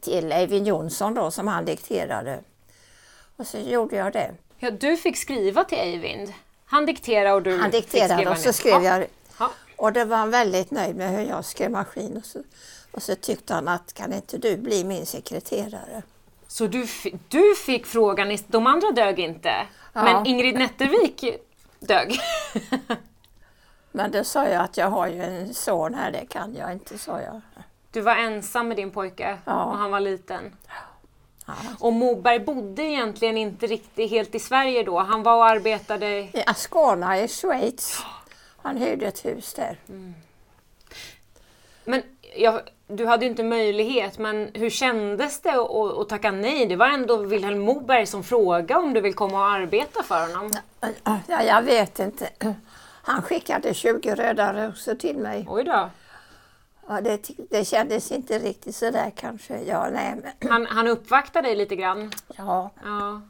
[0.00, 2.40] till Eivind Jonsson då, som han dikterade.
[3.36, 4.34] Och så gjorde jag det.
[4.58, 6.32] Ja, du fick skriva till Eivind.
[6.72, 8.98] Han dikterade och du Han dikterade och så skrev ja.
[8.98, 9.06] jag
[9.38, 9.50] Ja.
[9.76, 12.16] Och det var han väldigt nöjd med hur jag skrev maskin.
[12.16, 12.42] Och så,
[12.90, 16.02] och så tyckte han att kan inte du bli min sekreterare?
[16.48, 16.86] Så du,
[17.28, 19.66] du fick frågan, de andra dög inte.
[19.92, 20.02] Ja.
[20.02, 21.24] Men Ingrid Nettervik
[21.80, 22.20] dög.
[23.92, 26.98] Men då sa jag att jag har ju en son här, det kan jag inte,
[26.98, 27.40] sa jag.
[27.90, 29.64] Du var ensam med din pojke Ja.
[29.64, 30.56] och han var liten.
[31.46, 31.54] Ja.
[31.78, 34.98] Och Moberg bodde egentligen inte riktigt helt i Sverige då.
[34.98, 36.08] Han var och arbetade...
[36.08, 38.02] I Ascona i Schweiz.
[38.62, 39.78] Han hyrde ett hus där.
[41.84, 42.02] Men
[42.36, 46.66] jag, du hade ju inte möjlighet, men hur kändes det att, att tacka nej?
[46.66, 50.50] Det var ändå Vilhelm Moberg som frågade om du vill komma och arbeta för honom.
[51.26, 52.28] Ja, jag vet inte.
[53.02, 55.46] Han skickade 20 röda rosor till mig.
[55.48, 55.90] Oj då.
[56.94, 59.58] Ja, det, det kändes inte riktigt sådär kanske.
[59.66, 62.10] Ja, nej, men, Han, han uppvaktade dig lite grann.
[62.36, 62.70] ja.
[62.84, 63.20] Ja.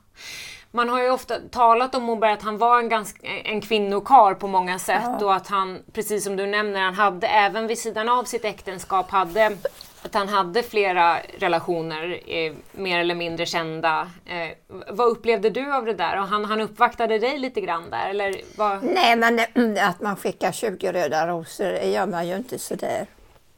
[0.74, 4.48] Man har ju ofta talat om Moberg att han var en, ganska, en kvinnokar på
[4.48, 5.24] många sätt Ja.
[5.26, 9.10] och att han, precis som du nämner, han hade även vid sidan av sitt äktenskap
[9.10, 9.56] hade
[10.04, 14.10] att han hade flera relationer, eh, mer eller mindre kända.
[14.26, 14.48] Eh,
[14.88, 16.20] vad upplevde du av det där?
[16.20, 18.82] Och han, han uppvaktade dig lite grann där, eller vad?
[18.82, 19.40] Nej, men
[19.88, 23.06] att man skickar 20 röda rosor det gör man ju inte sådär.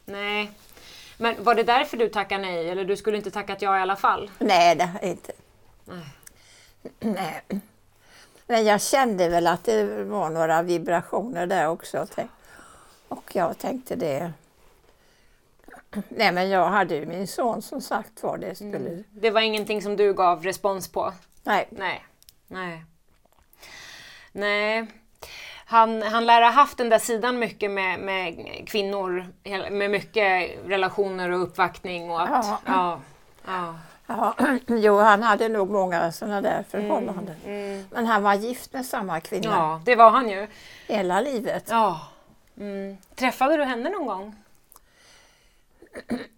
[0.04, 0.50] Nej.
[1.16, 3.96] Men var det därför du tackade nej, eller du skulle inte tackat ja i alla
[3.96, 4.30] fall?
[4.38, 5.32] Nej, det inte.
[5.84, 6.06] Nej.
[7.00, 7.42] Nej.
[8.46, 12.06] Men jag kände väl att det var några vibrationer där också.
[13.08, 14.32] Och jag tänkte det.
[16.08, 19.02] Nej men jag hade ju min son som sagt var det skulle...
[19.10, 21.12] Det var ingenting som du gav respons på?
[21.42, 21.68] Nej.
[21.70, 22.04] Nej.
[22.46, 22.84] Nej.
[24.32, 24.86] Nej.
[25.66, 29.26] Han, han lär ha haft den där sidan mycket med, med kvinnor,
[29.70, 32.46] med mycket relationer och uppvaktning och att...
[32.46, 32.60] Ja.
[32.66, 33.00] Ja.
[33.46, 33.74] ja.
[34.06, 34.34] Ja,
[34.66, 37.36] jo, han hade nog många sådana där förhållanden.
[37.46, 37.84] Mm.
[37.90, 40.48] Men han var gift med samma kvinna ja, det var han ju.
[40.86, 41.66] hela livet.
[41.70, 42.00] Ja.
[42.58, 42.96] Mm.
[43.14, 44.36] Träffade du henne någon gång?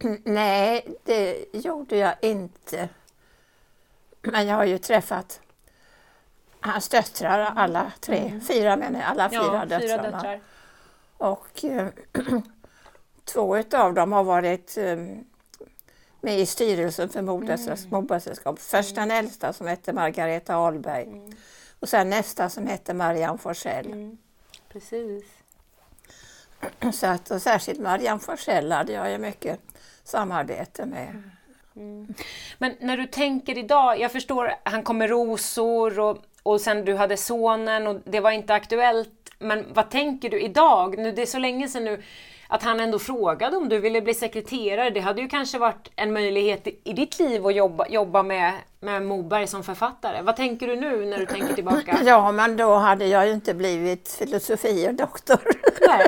[0.23, 2.89] Nej, det gjorde jag inte.
[4.21, 5.39] Men jag har ju träffat
[6.67, 9.53] hans döttrar, alla tre, fyra menar jag, alla fyra Mm.
[9.55, 10.03] ja, döttrarna.
[10.03, 10.39] fyra döttrar.
[11.17, 11.87] Och eh,
[13.25, 14.95] två utav dem har varit eh,
[16.21, 17.67] med i styrelsen för Mobergs
[18.41, 18.55] Mm.
[18.57, 21.31] Först den äldsta som hette Margareta Ahlberg Mm.
[21.79, 24.17] och sen nästa som hette Marianne Forsell.
[24.69, 25.23] Precis.
[26.93, 29.59] Så att, och särskilt Marianne Forsell hade jag ju mycket
[30.03, 31.23] samarbete med.
[32.57, 36.95] Men när du tänker idag, jag förstår, han kom med rosor och, och sen du
[36.95, 39.09] hade sonen och det var inte aktuellt.
[39.39, 40.97] Men vad tänker du idag?
[40.97, 42.03] Nu, det är så länge sedan nu
[42.47, 44.89] att han ändå frågade om du ville bli sekreterare.
[44.89, 49.03] Det hade ju kanske varit en möjlighet i, ditt liv att jobba, jobba med, med
[49.03, 50.21] Moberg som författare.
[50.21, 51.99] Vad tänker du nu när du tänker tillbaka?
[52.05, 55.39] Ja, men då hade jag ju inte blivit filosofie doktor
[55.87, 56.07] Nej.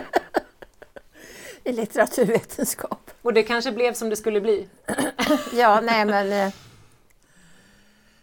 [1.64, 3.12] i litteraturvetenskap.
[3.22, 4.68] Och det kanske blev som det skulle bli.
[5.54, 6.54] Ja, nej men eh,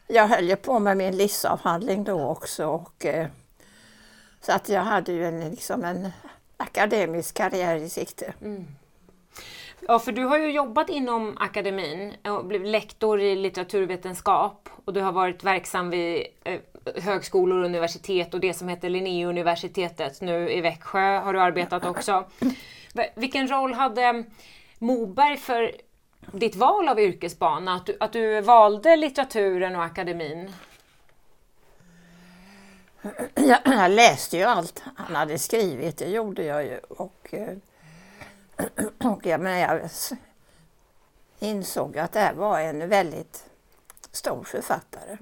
[0.07, 3.07] jag höll ju på med min livsavhandling då också och
[4.40, 6.09] och så att jag hade ju en, liksom en
[6.57, 8.35] akademisk karriär i sikte.
[9.81, 15.01] Ja, för du har ju jobbat inom akademin och blivit lektor i litteraturvetenskap och du
[15.01, 16.61] har varit verksam vid eh,
[16.97, 22.25] högskolor och universitet och det som heter Linnéuniversitetet nu i Växjö har du arbetat också.
[23.14, 24.25] Vilken roll hade
[24.79, 25.73] Moberg för
[26.32, 27.74] ditt val av yrkesbana?
[27.74, 30.52] Att du, att du valde litteraturen och akademin?
[33.34, 36.78] Jag, jag läste ju allt han hade skrivit, det gjorde jag ju.
[36.78, 37.56] Och, eh,
[39.12, 39.90] och jag, men jag
[41.38, 43.44] insåg att det här var en väldigt
[44.12, 45.16] stor författare.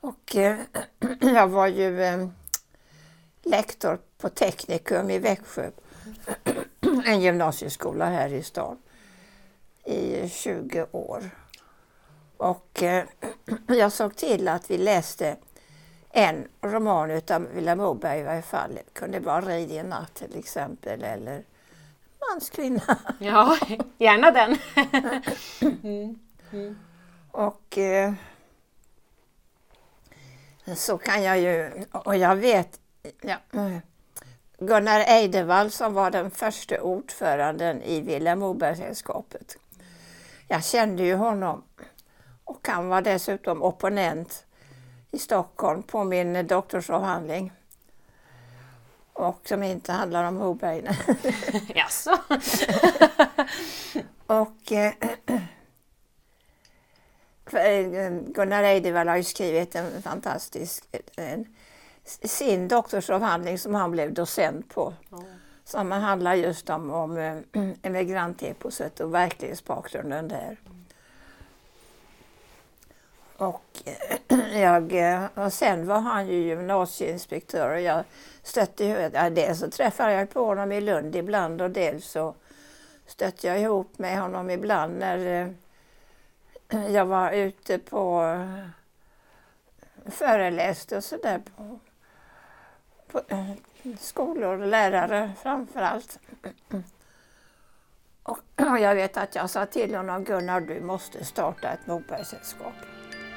[0.00, 0.56] Och eh,
[1.20, 2.28] jag var ju eh,
[3.42, 5.70] lektor på Teknikum i Växjö
[7.04, 8.78] en gymnasieskola här i stan
[9.88, 11.30] i 20 år.
[12.36, 13.04] Och eh,
[13.66, 15.36] jag såg till att vi läste
[16.10, 18.74] en roman utav Vilhelm Moberg i varje fall.
[18.74, 21.44] Det kunde vara Rid i en natt till exempel eller
[22.30, 22.98] Manskvinna.
[23.18, 23.58] Ja,
[23.98, 24.56] gärna den.
[25.82, 26.18] mm.
[26.52, 26.78] Mm.
[27.30, 28.12] Och eh,
[30.76, 32.80] så kan jag ju, och jag vet,
[33.20, 33.36] ja,
[34.58, 39.56] Gunnar Eidevall som var den första ordföranden i Vilhelm Moberg-sällskapet.
[40.48, 41.62] Jag kände ju honom
[42.44, 44.46] och han var dessutom opponent
[45.10, 47.52] i Stockholm på min doktorsavhandling.
[49.12, 50.84] Och som inte handlar om Moberg.
[51.74, 52.18] Jaså?
[54.26, 54.92] och eh,
[58.26, 60.84] Gunnar Eidevall har ju skrivit en fantastisk
[61.16, 61.56] en,
[62.04, 64.94] sin doktorsavhandling som han blev docent på.
[65.12, 65.37] Mm.
[65.68, 67.38] Som handlar just om, om eh,
[67.82, 70.56] emigranteposet och verklighetsbakgrunden där.
[73.36, 78.04] Och, eh, jag, eh, och sen var han ju gymnasieinspektör och jag
[78.42, 82.34] stötte ju, ja, dels så träffade jag på honom i Lund ibland och dels så
[83.06, 85.54] stötte jag ihop med honom ibland när
[86.88, 88.36] jag var ute på
[90.06, 91.78] föreläste och sådär på
[93.12, 93.22] på
[93.98, 96.18] skolor och lärare framför allt.
[98.22, 98.38] Och
[98.80, 102.72] jag vet att jag sa till honom, Gunnar du måste starta ett Mobergsällskap.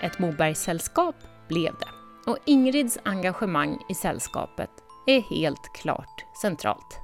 [0.01, 1.15] Ett Mobergsällskap
[1.47, 1.89] blev det.
[2.31, 4.69] Och Ingrids engagemang i sällskapet
[5.07, 7.00] är helt klart centralt.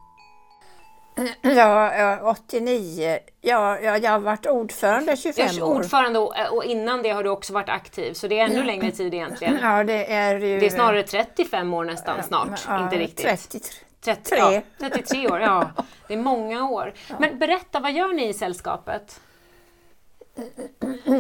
[1.41, 3.19] Ja, 89.
[3.41, 5.75] Ja, jag, jag har varit ordförande 25 år.
[5.75, 9.13] Ordförande och, innan det har du också varit aktiv, så det är ännu längre tid
[9.13, 9.60] egentligen.
[9.62, 10.60] Ja, det är ju...
[10.60, 13.25] Det är snarare 35 år nästan snart, ja, inte riktigt.
[13.25, 13.69] 33.
[14.01, 15.71] 30, ja, 33 år, ja.
[16.08, 16.93] Det är många år.
[17.19, 19.19] Men berätta, vad gör ni i sällskapet?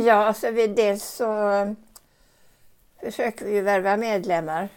[0.05, 1.75] Ja, alltså vi, dels så
[3.03, 4.69] försöker vi värva medlemmar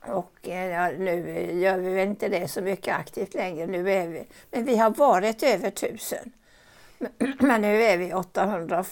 [0.00, 3.66] och eh, ja, nu gör vi väl inte det så mycket aktivt längre.
[3.66, 6.32] Nu är vi, men vi har varit över tusen.
[7.38, 8.84] Men nu är vi 800.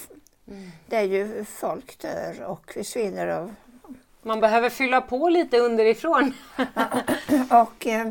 [0.48, 0.70] Mm.
[0.86, 3.54] Det är ju folk dör och försvinner av...
[4.22, 6.34] Man behöver fylla på lite underifrån.
[7.50, 8.10] och eh,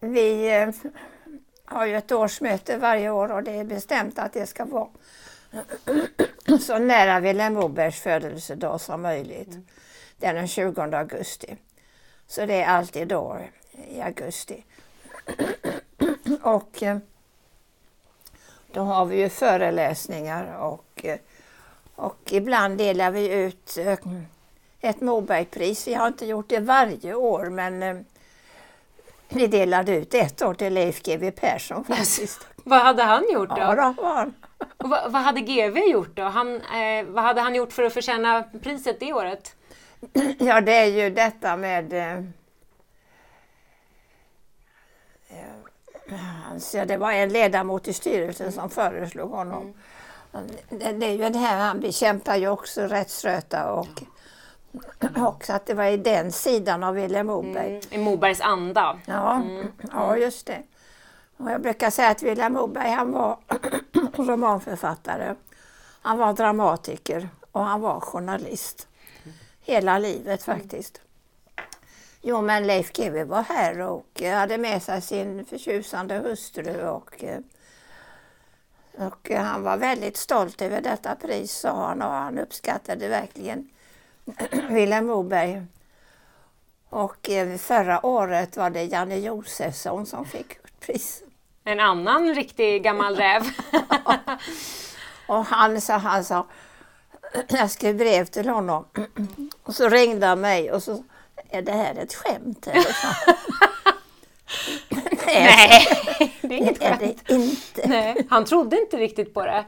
[0.00, 0.68] vi eh,
[1.64, 4.88] har ju ett årsmöte varje år och det är bestämt att det ska vara
[6.60, 9.48] så nära Vilhelm Mobergs födelsedag som möjligt.
[9.48, 9.66] Mm.
[10.22, 11.56] Det är den 20 augusti.
[12.26, 13.38] Så det är alltid då
[13.88, 14.64] i augusti.
[16.42, 16.98] och eh,
[18.72, 21.18] då har vi ju föreläsningar och, eh,
[21.94, 23.98] och ibland delar vi ut eh,
[24.80, 25.88] ett Mobergpris.
[25.88, 28.04] Vi har inte gjort det varje år men
[29.28, 32.46] vi delade ut ett år till Leif GW Persson faktiskt.
[32.56, 33.56] vad hade han gjort då?
[33.58, 34.34] Ja, då var han.
[34.78, 36.22] vad, vad hade GW gjort då?
[36.22, 39.56] Han, eh, vad hade han gjort för att förtjäna priset det året?
[40.38, 42.24] Ja, det är ju detta med eh,
[46.52, 49.74] alltså, det var en ledamot i styrelsen som föreslog honom.
[50.32, 50.46] Mm.
[50.68, 54.02] Det, det, är ju det här, han bekämpar ju också rättsröta och
[55.16, 57.68] och att det var i den sidan av Vilhelm Moberg.
[57.70, 58.98] Mm, I Mobergs anda.
[59.06, 59.72] Ja, mm.
[59.92, 60.62] ja, just det.
[61.36, 63.38] Och jag brukar säga att Vilhelm Moberg han var
[64.16, 65.34] romanförfattare,
[66.02, 68.88] han var dramatiker och han var journalist
[69.62, 71.00] hela livet faktiskt.
[72.22, 77.24] Jo, men Leif GW var här och hade med sig sin förtjusande hustru och,
[78.98, 83.68] och han var väldigt stolt över detta pris sa han och han uppskattade verkligen
[84.68, 85.62] Vilhelm Moberg.
[86.88, 91.22] Och förra året var det Janne Josefsson som fick pris.
[91.64, 93.42] En annan riktig gammal räv.
[95.26, 96.46] och han sa, han sa
[97.48, 98.84] jag skrev brev till honom
[99.62, 101.04] och så ringde han mig och så
[101.50, 102.66] är det här ett skämt?
[102.66, 102.86] Eller
[105.26, 105.88] Nej,
[106.40, 107.22] det är inget det är skämt.
[107.26, 107.88] Det inte.
[107.88, 109.64] Nej, han trodde inte riktigt på det.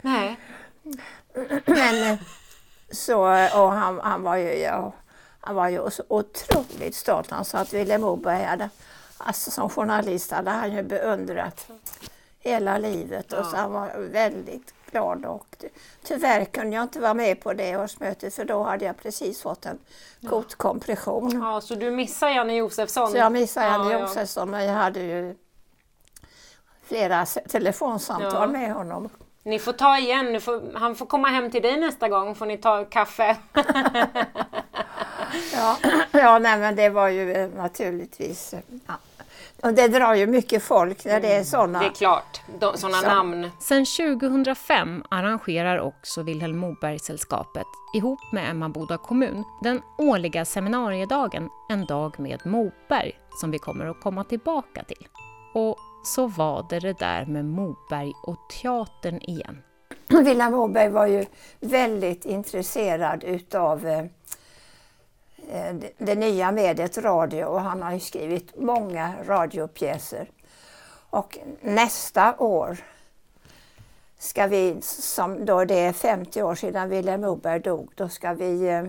[0.00, 0.36] Nej.
[1.66, 2.18] Men
[2.90, 3.20] så,
[3.54, 4.92] och han, han var ju, ja,
[5.40, 7.30] han var ju så otroligt stolt.
[7.30, 8.70] Han sa att Vilhelm Moberg hade,
[9.18, 11.70] alltså som journalist hade han ju beundrat
[12.40, 15.64] hela livet och så han var väldigt glad och
[16.02, 19.66] tyvärr kunde jag inte vara med på det årsmötet för då hade jag precis fått
[19.66, 19.78] en
[20.28, 21.40] kotkompression.
[21.42, 23.10] Ja, så du missade Janne Josefsson?
[23.10, 25.34] Så jag missade Janne ja, Josefsson men jag hade ju
[26.82, 28.46] flera telefonsamtal ja.
[28.46, 29.08] med honom.
[29.42, 32.58] Ni får ta igen, får, han får komma hem till dig nästa gång får ni
[32.58, 33.36] ta kaffe.
[35.52, 35.76] ja,
[36.10, 38.54] ja nej, men det var ju eh, naturligtvis...
[38.54, 38.94] eh, Ja.
[39.62, 41.78] Och det drar ju mycket folk när det är sådana.
[41.80, 43.06] Det är klart, de, sådana Så.
[43.06, 43.50] namn.
[43.58, 52.20] Sen 2005 arrangerar också Vilhelm Moberg-sällskapet ihop med Emmaboda kommun den årliga seminariedagen En dag
[52.20, 55.08] med Moberg som vi kommer att komma tillbaka till.
[55.54, 59.62] Och så var det det där med Moberg och teatern igen.
[60.08, 61.26] Vilhelm Moberg var ju
[61.60, 64.04] väldigt intresserad utav eh,
[65.52, 70.30] det, det nya mediet radio och han har ju skrivit många radiopjäser.
[71.10, 72.76] Och nästa år
[74.18, 78.68] ska vi, som då det är 50 år sedan Vilhelm Moberg dog, då ska vi
[78.68, 78.82] eh,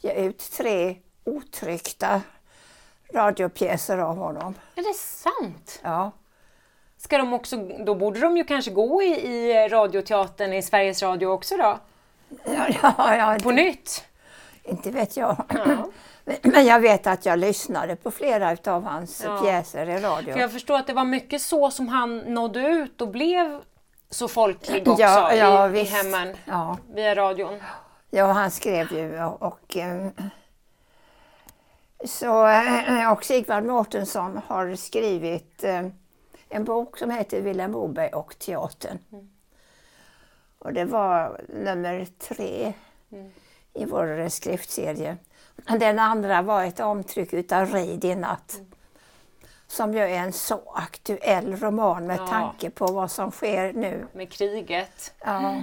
[0.00, 2.22] ge ut tre otryckta
[3.14, 4.54] radiopjäser av honom.
[4.74, 5.80] Är det sant?
[5.82, 6.12] Ja.
[6.96, 11.26] Ska de också, då borde de ju kanske gå i, i radioteatern i Sveriges Radio
[11.26, 11.78] också då?
[12.44, 14.04] Ja, ja, ja, På nytt?
[14.70, 15.36] Inte vet jag.
[15.48, 15.88] Ja.
[16.42, 19.38] Men jag vet att jag lyssnade på flera av hans Ja.
[19.42, 20.32] pjäser i radio.
[20.32, 23.60] För jag förstår att det var mycket så som han nådde ut och blev
[24.10, 27.60] så folklig också Ja, ja, i, i hemmen Ja, via radion.
[28.10, 30.06] ja, han skrev ju och, och eh,
[32.04, 35.86] så, eh, och Sigvard Mårtensson har skrivit eh,
[36.48, 38.98] en bok som heter Vilhelm Moberg och teatern.
[40.58, 42.72] Och det var nummer tre
[43.74, 45.16] i vår skriftserie.
[45.78, 48.60] Den andra var ett omtryck utav Reid i natt.
[49.66, 52.26] Som ju är en så aktuell roman med Ja.
[52.26, 54.06] tanke på vad som sker nu.
[54.12, 55.14] Med kriget.
[55.24, 55.62] Ja.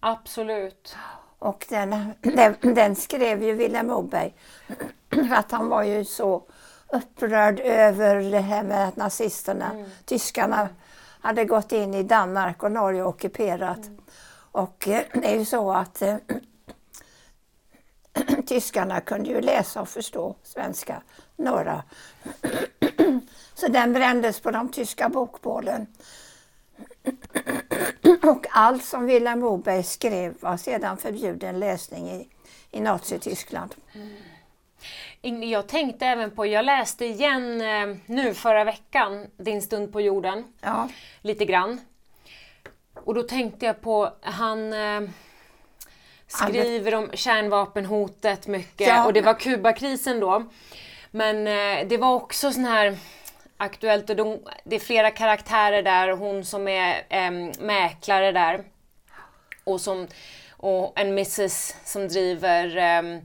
[0.00, 0.96] Absolut.
[1.38, 4.34] Och den, den, den skrev ju Vilhelm Moberg
[5.10, 6.42] för att han var ju så
[6.92, 9.70] upprörd över det här med att nazisterna,
[10.04, 10.68] tyskarna,
[11.20, 13.78] hade gått in i Danmark och Norge och ockuperat.
[14.52, 16.16] Och eh, det är ju så att eh,
[18.46, 21.02] tyskarna kunde ju läsa och förstå svenska,
[21.36, 21.82] några.
[23.54, 25.86] Så den brändes på de tyska bokbålen.
[28.22, 32.28] Och allt som Vilhelm Moberg skrev var sedan förbjuden läsning i,
[32.70, 33.74] i Nazityskland.
[35.22, 40.00] Ing- Jag tänkte även på, jag läste igen eh, nu förra veckan, Din stund på
[40.00, 40.88] jorden, Ja,
[41.20, 41.80] lite grann.
[42.94, 45.00] Och då tänkte jag på, han eh,
[46.32, 49.04] skriver om kärnvapenhotet mycket Ja.
[49.04, 50.44] och det var Kubakrisen då.
[51.10, 52.96] Men eh, det var också sån här
[53.56, 58.64] aktuellt och de, det är flera karaktärer där, hon som är eh, mäklare där
[59.64, 60.08] och, som,
[60.56, 63.20] och en missus som driver ehm,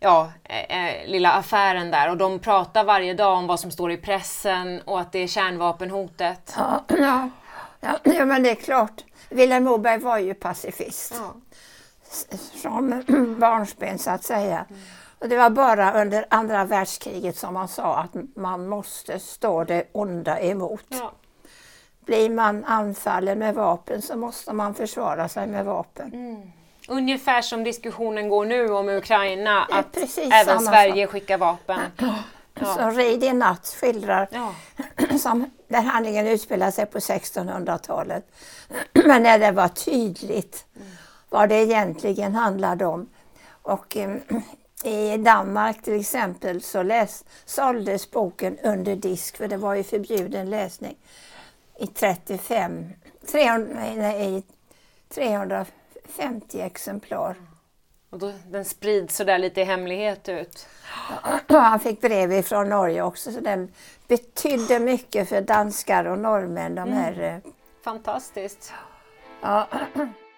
[0.00, 3.92] ja, eh, eh, lilla affären där och de pratar varje dag om vad som står
[3.92, 6.54] i pressen och att det är kärnvapenhotet.
[6.56, 7.28] ja, ja,
[7.80, 9.04] ja, ja men det är klart.
[9.28, 11.14] Vilhelm Moberg var ju pacifist.
[11.18, 11.34] Ja.
[12.62, 13.04] Från
[13.40, 14.64] barnsben så att säga.
[15.18, 19.84] Och det var bara under andra världskriget som man sa att man måste stå det
[19.92, 20.84] onda emot.
[20.88, 21.12] Ja.
[22.04, 26.12] Blir man anfallen med vapen så måste man försvara sig med vapen.
[26.88, 29.96] Ungefär som diskussionen går nu om Ukraina, att
[30.32, 31.80] även Sverige skickar vapen.
[32.76, 34.54] Så Reid i natt skildrar Ja.
[35.18, 38.24] som där handlingen utspelar sig på 1600-talet.
[38.92, 40.64] Men när det var tydligt
[41.30, 43.08] vad det egentligen handlade om.
[43.62, 44.16] Och eh,
[44.84, 50.50] i Danmark till exempel så läs, såldes boken under disk för det var ju förbjuden
[50.50, 50.96] läsning
[51.78, 52.88] i 35,
[53.26, 54.42] 300, nej, nej, i
[55.08, 57.36] 350 exemplar.
[58.10, 60.66] Och då, den sprids sådär lite i hemlighet ut.
[61.48, 63.72] Han fick brev från Norge också så den
[64.08, 66.74] betydde mycket för danskar och norrmän.
[66.74, 67.52] De här, eh,
[67.84, 68.72] Fantastiskt.
[69.40, 69.68] ja.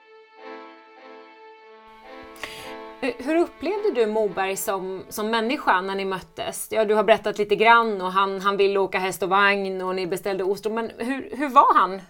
[3.02, 6.68] Hur upplevde du Moberg som, som människa när ni möttes?
[6.70, 9.94] Ja, du har berättat lite grann och han, han ville åka häst och vagn och
[9.94, 10.74] ni beställde ostron.
[10.74, 12.02] Men hur, hur var han?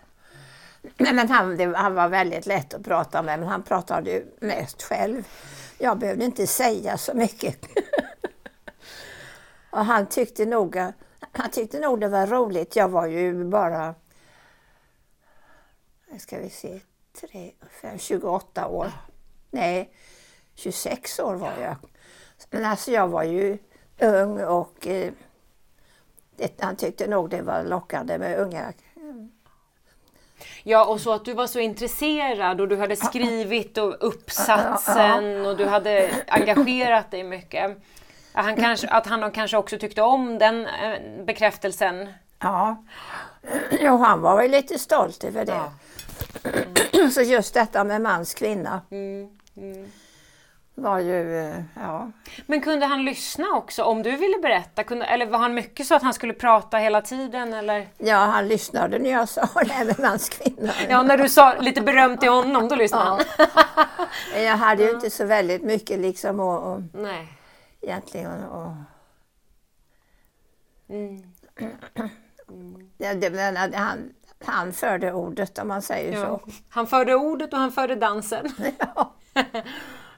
[0.96, 4.26] Nej, men han, det, han var väldigt lätt att prata med, men han pratade ju
[4.40, 5.28] mest själv.
[5.78, 7.66] Jag behövde inte säga så mycket.
[9.70, 10.76] och han tyckte nog
[11.33, 12.76] han tyckte nog det var roligt.
[12.76, 13.94] Jag var ju bara
[16.18, 16.81] ska vi se,
[17.20, 17.52] tre,
[17.83, 18.92] fem, 28 år.
[19.50, 19.93] Nej,
[20.55, 21.76] 26 år var jag.
[22.50, 23.59] Men alltså jag var ju
[24.00, 25.12] ung och eh,
[26.36, 28.72] det, han tyckte nog det var lockande med unga
[30.62, 35.57] Ja, och så att du var så intresserad och du hade skrivit och uppsatsen och
[35.57, 37.76] du hade engagerat dig mycket.
[38.32, 42.12] Att han kanske, att han kanske också tyckte om den eh, bekräftelsen.
[42.38, 42.84] Ja,
[43.70, 45.61] jo, han var väl lite stolt över det.
[46.92, 47.11] Ja.
[47.11, 48.80] Så just detta med mans kvinna.
[48.90, 49.92] Mm, mm.
[50.75, 52.11] Var ju, eh, ja.
[52.47, 54.85] Men kunde han lyssna också om du ville berätta?
[54.85, 57.53] Kunde, eller var han mycket så att han skulle prata hela tiden?
[57.55, 57.89] Eller?
[57.99, 60.70] Ja, han lyssnade när jag sa det med manskvinnor.
[60.89, 63.20] Ja, när du sa lite beröm till honom, då lyssnade han.
[64.35, 67.29] Men jag hade ju inte så väldigt mycket liksom och, och Nej.
[67.81, 68.73] egentligen och,
[70.89, 71.23] Mm.
[72.99, 74.11] ja, det, men han,
[74.45, 76.27] han förde ordet om man säger Ja.
[76.27, 76.41] så.
[76.68, 78.49] Han förde ordet och han förde dansen.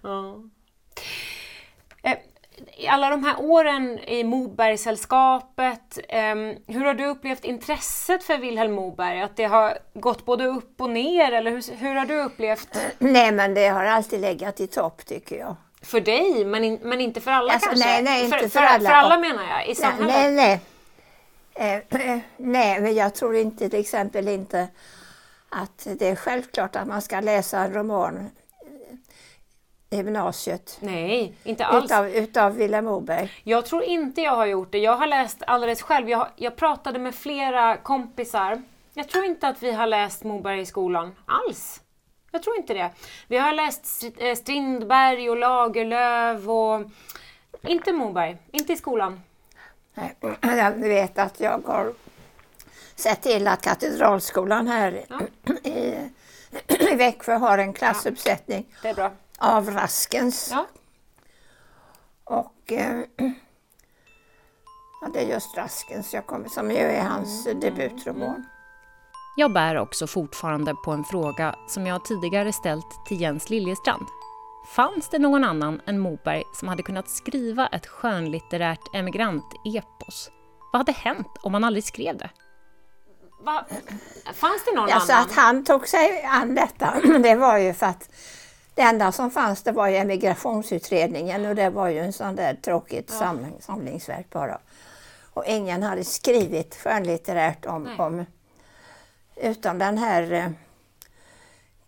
[0.05, 0.37] Ja.
[2.03, 2.17] Eh,
[2.77, 8.73] I alla de här åren i Mobergsällskapet, ehm, hur har du upplevt intresset för Vilhelm
[8.73, 9.21] Moberg?
[9.23, 13.33] Att det har gått både upp och ner, eller hur, hur har du upplevt Nej,
[13.33, 15.57] men det har alltid legat i topp tycker jag.
[15.83, 17.89] för dig, men, in, men inte för alla Alltså, kanske?
[17.89, 18.89] nej, nej, inte för, för alla.
[18.91, 20.15] För alla menar jag, i Nej, samhället.
[20.15, 20.61] nej,
[21.57, 21.81] nej.
[21.91, 24.69] Eh, nej, men jag tror inte till exempel inte
[25.49, 28.31] att det är självklart att man ska läsa en roman
[29.97, 31.85] gymnasiet Nej, inte alls.
[31.85, 33.31] utav, utav Vilhelm Moberg.
[33.45, 34.79] Jag tror inte jag har gjort det.
[34.79, 36.09] Jag har läst alldeles själv.
[36.11, 38.63] Jag, jag pratade med flera kompisar.
[38.95, 41.81] Jag tror inte att vi har läst Moberg i skolan alls.
[42.31, 42.91] Jag tror inte det.
[43.29, 46.91] Vi har läst eh, Strindberg och Lagerlöf och
[47.71, 49.21] inte Moberg, inte i skolan.
[49.95, 51.93] Nej, Jag vet att jag har
[52.95, 55.21] sett till att Katedralskolan här Ja.
[55.71, 55.99] i,
[56.93, 59.11] i Växjö har en klassuppsättning Det är bra.
[59.39, 60.49] Av Raskens.
[60.53, 60.66] Ja.
[62.24, 63.01] Och eh,
[65.01, 68.47] ja, det är just Raskens jag kommer, som ju är hans debutroman.
[69.37, 74.07] Jag bär också fortfarande på en fråga som jag tidigare ställt till Jens Liljestrand.
[74.74, 80.30] Fanns det någon annan än Moberg som hade kunnat skriva ett skönlitterärt emigrant-epos?
[80.72, 82.30] Vad hade hänt om han aldrig skrev det?
[83.43, 83.64] Va?
[84.35, 85.24] Fanns det någon Alltså annan?
[85.26, 88.09] att han tog sig an detta, det var ju för att
[88.75, 92.55] det enda som fanns det var ju emigrationsutredningen och det var ju en sån där
[92.55, 94.59] tråkigt samling, samlingsverk bara.
[95.35, 97.99] Och ingen hade skrivit skönlitterärt om, Nej.
[97.99, 98.25] om
[99.37, 100.51] utom den här eh,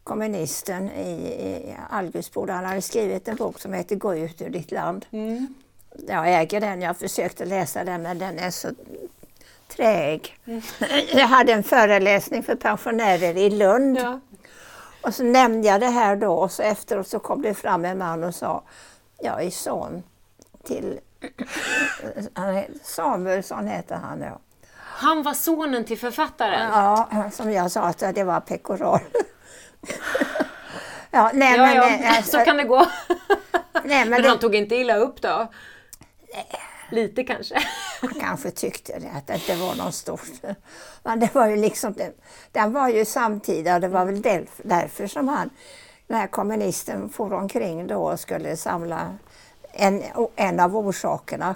[0.05, 2.53] kommunisten i, i Algusboda.
[2.53, 5.07] Han hade skrivit en bok som heter Gå ut ur ditt land.
[5.11, 5.55] Mm.
[6.09, 8.69] Jag äger den, jag försökte läsa den men den är så
[9.69, 10.39] träg.
[11.13, 14.21] Jag hade en föreläsning för pensionärer i Lund Ja.
[15.03, 17.99] Och så nämnde jag det här då och så efteråt så kom det fram en
[17.99, 18.63] man och sa
[19.19, 20.03] Jag är son
[20.65, 21.01] till
[22.83, 24.39] Samuelsson heter han ja.
[24.79, 26.71] Han var sonen till författaren?
[26.73, 29.01] Ja, som jag sa att det var pekoral.
[31.11, 32.87] ja, nej, Ja, men, ja, alltså, så kan det gå.
[33.85, 35.49] nej, men Men det, han tog inte illa upp då?
[36.91, 37.55] Lite kanske.
[38.01, 40.21] Han kanske tyckte det, att det inte var någon stort.
[41.03, 42.13] Men det var ju liksom, det,
[42.53, 45.51] den var ju samtida och det var väl därför, därför som han,
[46.07, 49.19] den här kommunisten, for omkring då och skulle samla
[49.73, 50.03] en,
[50.37, 51.55] en av orsakerna.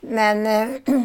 [0.00, 1.04] Men eh,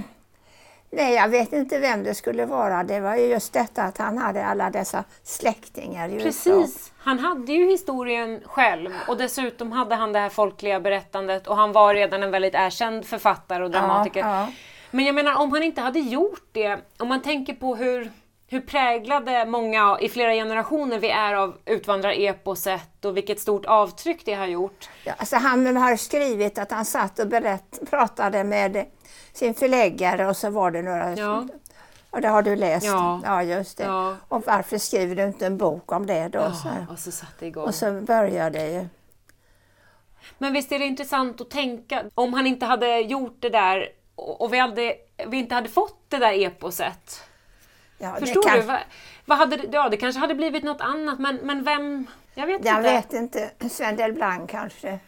[0.96, 2.84] nej, jag vet inte vem det skulle vara.
[2.84, 6.20] Det var ju just detta att han hade alla dessa släktingar i.
[6.20, 6.92] Precis.
[6.98, 11.72] Han hade ju historien själv och dessutom hade han det här folkliga berättandet och han
[11.72, 14.20] var redan en väldigt erkänd författare och dramatiker.
[14.20, 14.48] Ja, ja.
[14.92, 18.12] Men jag menar om han inte hade gjort det, om man tänker på hur,
[18.54, 24.34] hur präglade många i flera generationer vi är av utvandrareposet och vilket stort avtryck det
[24.34, 24.90] har gjort.
[25.04, 28.86] Ja, alltså han har skrivit att han satt och berätt, pratade med
[29.34, 31.16] sin förläggare och så var det några...
[31.16, 31.48] Ja.
[32.10, 32.86] Och det har du läst?
[32.86, 33.44] Ja.
[33.44, 33.84] just det.
[33.84, 34.16] Ja.
[34.28, 36.52] Och varför skriver du inte en bok om det då?
[36.52, 36.86] så här.
[36.92, 37.64] och så satte det igång.
[37.64, 38.86] Och så började det ju.
[40.38, 44.54] Men visst är det intressant att tänka, om han inte hade gjort det där och
[44.54, 44.96] vi, hade,
[45.28, 47.24] vi inte hade fått det där eposet.
[48.04, 48.62] Ja, Förstår kan, du?
[48.66, 48.80] Vad,
[49.26, 52.08] vad hade, det- ja, det kanske hade blivit något annat, men, men vem?
[52.34, 52.92] Jag vet Jag inte.
[52.92, 53.52] vet inte.
[53.70, 55.00] Sven Delblanc kanske.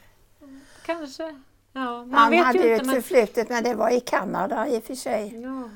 [0.85, 1.35] Kanske.
[1.73, 1.81] Ja,
[2.13, 5.41] Han hade ju ett Men, förflutet men det var i Kanada i och för sig.
[5.43, 5.69] ja.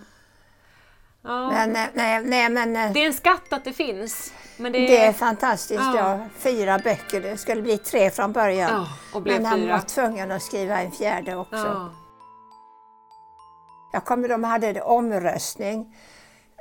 [1.21, 1.47] Ja.
[1.51, 4.33] Men eh, nej, nej men eh, Det är en skatt att det finns.
[4.57, 5.81] Men det, det är fantastiskt.
[5.83, 5.97] Ja.
[5.97, 6.19] Ja.
[6.37, 7.21] Fyra böcker.
[7.21, 8.87] Det skulle bli tre från början.
[9.13, 9.71] Ja, men han fyra.
[9.73, 11.55] var tvungen att skriva en fjärde också.
[11.57, 11.89] Ja.
[13.93, 15.95] Jag kommer de hade omröstning.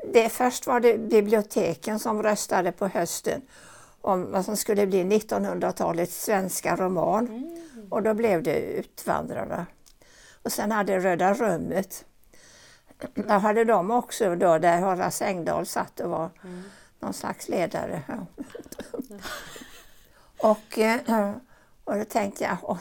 [0.05, 3.43] Det, först var det biblioteken som röstade på hösten
[4.01, 7.27] om vad som skulle bli 1900-talets svenska roman.
[7.27, 7.87] Mm.
[7.91, 9.67] Och då blev det Utvandrarna.
[10.43, 12.05] Och sen hade Röda rummet.
[13.15, 16.63] Där hade de också då, där Horace Engdahl satt och var Mm.
[17.01, 18.03] någon slags ledare.
[20.39, 21.31] Och, eh,
[21.85, 22.79] och då tänkte jag, åh,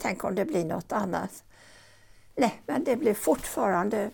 [0.00, 1.44] tänk om det blir något annat.
[2.36, 4.10] Nej, men det blev fortfarande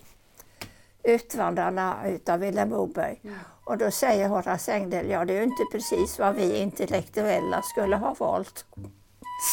[1.05, 3.21] Utvandrarna utav Vilhelm Moberg.
[3.65, 7.97] Och då säger Horace Engdahl, ja det är ju inte precis vad vi intellektuella skulle
[7.97, 8.65] ha valt.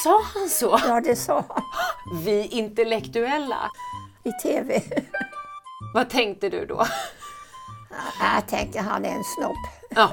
[0.04, 0.80] Sa han så?
[0.88, 1.64] Ja, det sa han
[2.24, 3.72] Vi intellektuella.
[4.24, 4.82] i tv.
[5.94, 6.86] Vad tänkte du då?
[8.22, 9.56] Jag tänkte han är en snobb.
[9.90, 10.10] Ja.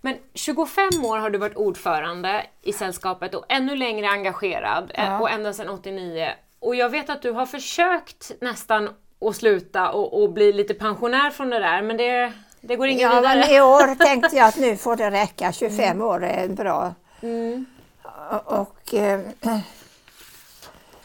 [0.00, 5.20] Men 25 år har du varit ordförande i sällskapet och ännu längre engagerad eh, Ja.
[5.20, 6.28] och ända sedan 89.
[6.58, 8.90] Och jag vet att du har försökt nästan
[9.20, 13.02] att sluta och, och bli lite pensionär från det där men det, det går inget
[13.02, 13.38] Ja, vidare.
[13.40, 15.52] men i år tänkte jag att nu får det räcka.
[15.52, 16.94] 25 år är bra.
[17.22, 17.66] Mm.
[18.30, 19.20] Och, och eh,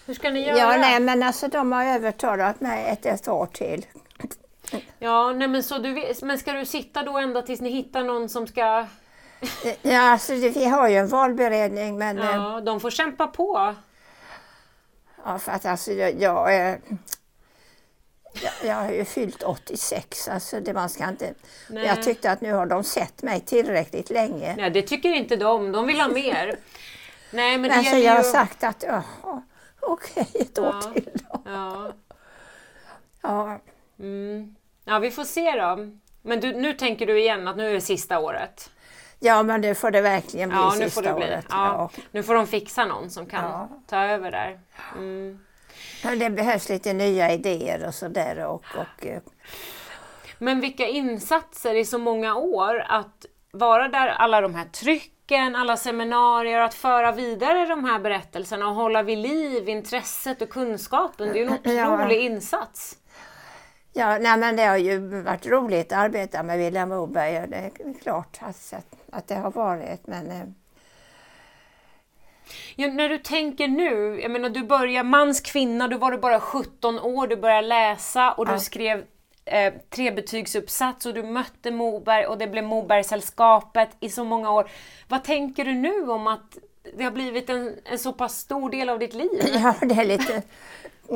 [0.05, 0.57] Hur ska ni göra?
[0.57, 3.85] ja, nej, men alltså de har övertalat mig ett, ett år till.
[4.99, 8.29] Ja, nej men, så du, men ska du sitta då ända tills ni hittar någon
[8.29, 8.85] som ska...
[9.81, 13.75] Ja, alltså, vi har ju en valberedning men eh, Ja, de får kämpa på.
[15.25, 16.75] ja, för att alltså jag, jag, eh,
[18.63, 21.33] jag, har ju fyllt 86, alltså det man ska inte...
[21.69, 21.85] Nej.
[21.85, 24.55] Jag tyckte att nu har de sett mig tillräckligt länge.
[24.57, 25.71] Nej, det tycker inte de.
[25.71, 26.55] De vill ha mer.
[27.31, 28.29] Nej, men det Men så gäller jag har ju...
[28.31, 29.03] sagt att ja,
[29.79, 30.91] okej, ett år Ja.
[30.93, 31.41] till då.
[31.45, 31.91] Ja.
[33.21, 33.59] Ja,
[33.99, 34.55] Mm.
[34.85, 35.77] ja, vi får se då.
[36.21, 38.69] Men du, nu tänker du igen att nu är det sista året?
[39.19, 41.25] ja, men det får det verkligen bli Ja, nu sista får det bli.
[41.25, 41.45] året.
[41.49, 43.69] Ja, nu får de fixa någon som kan Ja.
[43.87, 44.59] ta över där.
[44.97, 45.39] Mm.
[46.03, 48.45] Ja, Det behövs lite nya idéer och sådär.
[48.45, 49.21] Och, och, eh,
[50.37, 55.77] Men vilka insatser i så många år att vara där alla de här trycken, alla
[55.77, 61.27] seminarier, att föra vidare de här berättelserna och hålla vid liv intresset och kunskapen.
[61.33, 61.93] Det är ju en Ja.
[61.95, 62.97] otrolig insats.
[63.93, 67.47] ja, nej, men det har ju varit roligt att arbeta med Vilhelm Moberg.
[67.47, 68.73] Det är klart att,
[69.11, 70.07] att det har varit.
[70.07, 70.47] Men eh,
[72.75, 76.39] Ja, när du tänker nu, jag menar du börjar mans kvinna, du var du bara
[76.39, 78.59] 17 år, du började läsa och du Ja.
[78.59, 79.03] skrev
[79.45, 84.69] eh, trebetygsuppsats och du mötte Moberg och det blev Mobergsällskapet i så många år.
[85.07, 86.57] Vad tänker du nu om att
[86.97, 89.29] det har blivit en, en så pass stor del av ditt liv?
[89.53, 90.41] ja, det är lite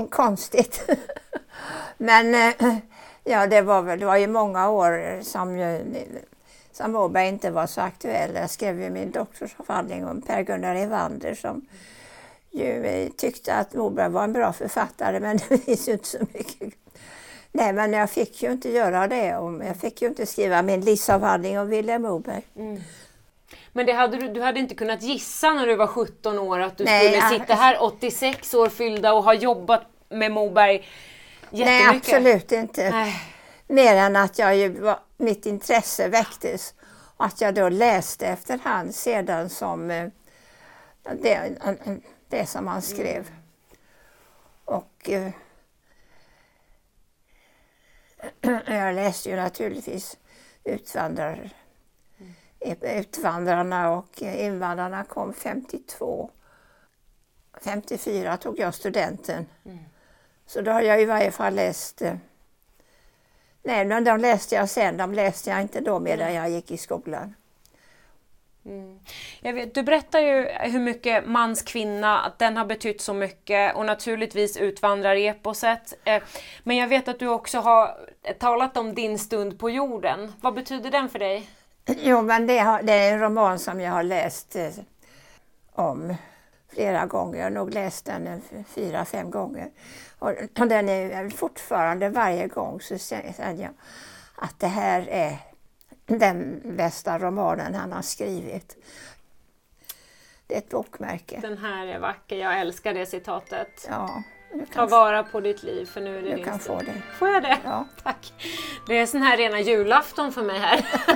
[0.09, 0.89] konstigt.
[1.97, 2.75] men eh,
[3.23, 5.55] ja, det var väl det var ju många år som,
[6.77, 8.35] som Moberg inte var så aktuell.
[8.35, 11.65] Jag skrev ju min doktorsavhandling om Per-Gunnar Evander som
[12.51, 16.17] ju eh, tyckte att Moberg var en bra författare men det finns ju inte så
[16.33, 16.73] mycket.
[17.51, 20.81] Nej men jag fick ju inte göra det och jag fick ju inte skriva min
[20.81, 22.41] livsavhandling om Vilhelm Moberg.
[23.73, 26.77] Men det hade du, du hade inte kunnat gissa när du var 17 år att
[26.77, 30.87] du Nej, skulle jag- sitta här 86 år fyllda och ha jobbat med Moberg
[31.49, 32.09] Nej jättemycket?
[32.13, 32.89] absolut inte.
[32.89, 33.15] Nej.
[33.67, 36.73] Mer än att jag ju, var- mitt intresse väcktes
[37.17, 40.09] och att jag då läste efterhand sedan som eh,
[41.21, 41.57] det,
[42.29, 43.31] det som han skrev.
[44.65, 45.31] Och eh,
[48.67, 50.17] jag läste ju naturligtvis
[50.63, 51.49] utvandrar,
[52.81, 56.31] Utvandrarna och invandrarna kom 52.
[57.61, 59.45] 54 tog jag studenten.
[60.45, 62.15] Så då har jag i varje fall läst eh,
[63.65, 64.97] Nej, men de läste jag sen.
[64.97, 67.33] De läste jag inte då medan jag gick i skolan.
[69.41, 73.75] Jag vet, du berättar ju hur mycket mans kvinna, att den har betytt så mycket
[73.75, 75.93] och naturligtvis utvandrareposet.
[76.03, 76.23] Eh,
[76.63, 77.97] Men jag vet att du också har
[78.39, 80.33] talat om din stund på jorden.
[80.41, 81.49] Vad betyder den för dig?
[81.85, 84.69] Jo, men det, har, det är en roman som jag har läst eh,
[85.71, 86.15] om
[86.75, 87.37] flera gånger.
[87.37, 89.69] Jag har nog läst den fyra, fem gånger.
[90.19, 93.69] Och, och den är fortfarande varje gång så säger jag
[94.35, 95.37] att det här är
[96.05, 98.77] den bästa romanen han har skrivit.
[100.47, 101.39] Det är ett bokmärke.
[101.41, 103.87] Den här är vacker, jag älskar det citatet.
[103.89, 104.23] Ja,
[104.73, 107.01] Ta vara på ditt liv för nu är det du din kan få det.
[107.19, 107.57] Får jag det?
[107.63, 107.85] Ja.
[108.03, 108.33] Tack.
[108.87, 110.85] Det är sån här rena julafton för mig här.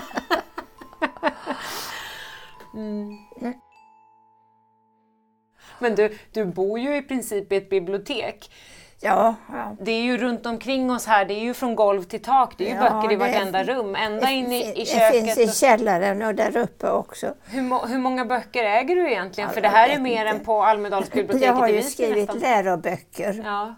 [2.73, 3.17] Mm.
[5.79, 8.51] Men du, du bor ju i princip i ett bibliotek.
[9.01, 9.75] Ja, ja.
[9.81, 12.63] Det är ju runt omkring oss här, det är ju från golv till tak, det
[12.65, 15.35] är ju Ja, böcker i det- vartenda rum, ända in i, i Det köket.
[15.35, 17.33] finns i källaren och där uppe också.
[17.45, 19.49] Hur, må, hur många böcker äger du egentligen?
[19.49, 20.37] Ja, För det här är mer inte.
[20.37, 22.39] än på Almedalsbiblioteket Jag har ju skrivit nästan.
[22.39, 23.75] läroböcker Ja.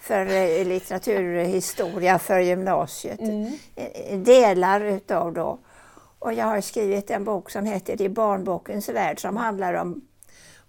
[0.00, 3.20] för eh, litteraturhistoria för gymnasiet.
[3.20, 3.52] Mm.
[3.76, 5.58] Eh, Delar utav då.
[6.18, 10.00] Och jag har skrivit en bok som heter I barnbokens värld som handlar om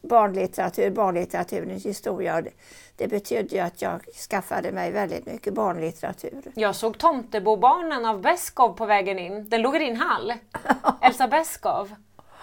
[0.01, 2.41] barnlitteratur, barnlitteraturens historia.
[2.41, 2.51] Det,
[2.95, 6.51] det betyder ju att jag skaffade mig väldigt mycket barnlitteratur.
[6.55, 9.49] Jag såg Tomtebobarnen av Beskow på vägen in.
[9.49, 10.33] Den låg i din hall.
[11.01, 11.95] Elsa Beskow.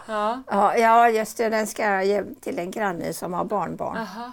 [0.07, 0.43] Ja.
[0.47, 3.97] Ja, ja, just det, den ska jag ge till en granne som har barnbarn.
[3.97, 4.33] Aha.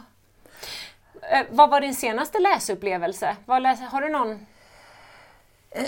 [1.21, 3.35] Eh, vad var din senaste läsupplevelse?
[3.61, 4.45] Läs, har du någon?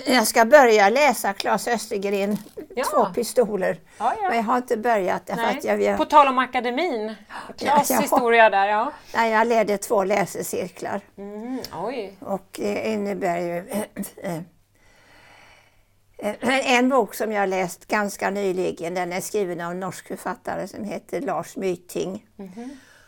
[0.05, 2.37] Jag ska börja läsa Claes Östergren,
[2.75, 2.83] Ja.
[2.83, 3.79] Två pistoler.
[3.97, 4.27] Ja, ja.
[4.27, 5.57] Men jag har inte börjat därför Nej.
[5.57, 7.15] att jag, jag, På tal om akademin,
[7.57, 8.01] Klas Ja, ja.
[8.01, 8.91] historia där ja.
[9.13, 11.01] nej, jag ledde två läsecirklar.
[11.17, 12.17] Mm, oj.
[12.19, 13.57] Och det innebär ju
[14.21, 14.35] eh,
[16.17, 20.67] eh, en bok som jag läst ganska nyligen, den är skriven av en norsk författare
[20.67, 22.25] som heter Lars Myting.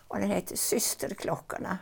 [0.07, 1.78] Och den heter Systerklockorna.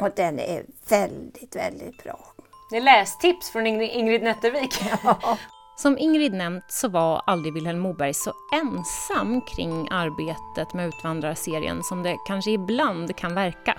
[0.00, 2.34] Och den är väldigt, väldigt bra.
[2.70, 4.74] Det är lästips från Ingrid, Nättervik.
[5.04, 5.38] Ja.
[5.76, 12.02] Som Ingrid nämnt så var aldrig Vilhelm Moberg så ensam kring arbetet med Utvandrarserien som
[12.02, 13.76] det kanske ibland kan verka.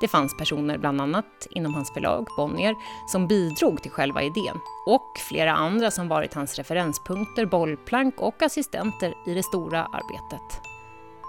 [0.00, 2.74] Det fanns personer, bland annat inom hans förlag Bonnier,
[3.06, 9.14] som bidrog till själva idén och flera andra som varit hans referenspunkter, bollplank och assistenter
[9.26, 10.60] i det stora arbetet.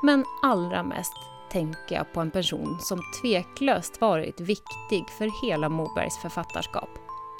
[0.03, 6.17] Men allra mest tänker jag på en person som tveklöst varit viktig för hela Mobergs
[6.21, 6.89] författarskap.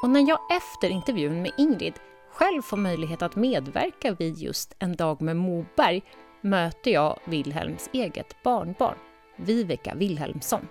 [0.02, 1.94] Och när jag efter intervjun med Ingrid
[2.32, 6.02] själv får möjlighet att medverka vid just En dag med Moberg
[6.42, 8.98] möter jag Wilhelms eget barnbarn,
[9.36, 10.68] Viveka Wilhelmsson.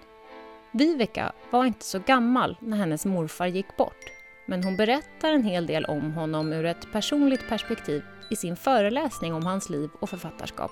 [0.72, 4.05] Viveka var inte så gammal när hennes morfar gick bort,
[4.47, 9.34] men hon berättar en hel del om honom ur ett personligt perspektiv i sin föreläsning
[9.34, 10.70] om hans liv och författarskap.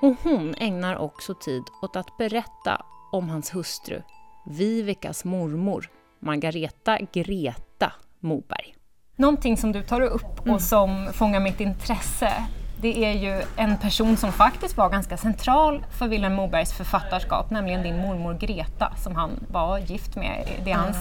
[0.00, 4.02] Och hon ägnar också tid åt att berätta om hans hustru,
[4.46, 5.90] Vivekas mormor,
[6.20, 8.74] Margareta Greta Moberg.
[9.16, 12.32] Någonting som du tar upp och som fångar mitt intresse
[12.80, 17.82] det är ju en person som faktiskt var ganska central för Vilhelm Mobergs författarskap, nämligen
[17.82, 20.48] din mormor Greta som han var gift med.
[20.64, 20.96] Det hans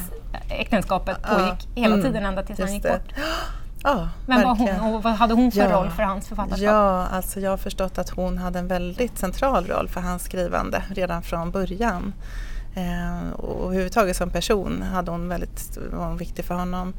[0.50, 3.14] äktenskapet pågick hela tiden ända tills han gick bort.
[3.86, 4.80] Ja, Vem var verkligen.
[4.80, 5.72] hon och vad hade hon för Ja.
[5.72, 6.62] roll för hans författarskap?
[6.66, 10.84] Ja, alltså jag har förstått att hon hade en väldigt central roll för hans skrivande
[10.90, 12.14] redan från början.
[12.76, 16.94] Eh, och överhuvudtaget som person hade hon väldigt, var hon viktig för honom.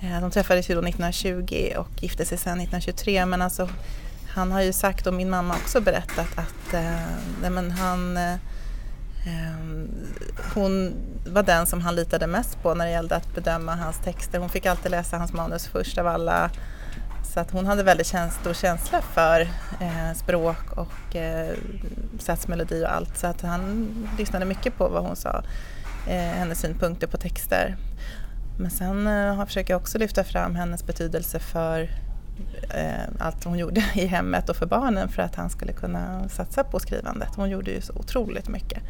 [0.00, 3.68] Eh, de träffades ju då 1920 och gifte sig sedan 1923 men alltså
[4.34, 6.82] han har ju sagt och min mamma också berättat att eh,
[7.42, 8.34] nej men han eh,
[9.26, 9.88] Ehm,
[10.54, 10.94] hon
[11.26, 14.38] var den som han litade mest på när det gällde att bedöma hans texter.
[14.38, 16.50] Hon fick alltid läsa hans manus först av alla.
[17.34, 19.40] Så att hon hade väldigt stor känsla för
[19.80, 21.56] eh, språk och eh,
[22.18, 23.18] satsmelodi och allt.
[23.18, 25.42] Så att han lyssnade mycket på vad hon sa,
[26.08, 27.76] eh, hennes synpunkter på texter.
[28.58, 29.08] Men sen
[29.46, 31.88] försöker jag också lyfta fram hennes betydelse för
[33.18, 36.78] allt hon gjorde i hemmet och för barnen för att han skulle kunna satsa på
[36.80, 37.28] skrivandet.
[37.36, 38.82] Hon gjorde ju så otroligt mycket.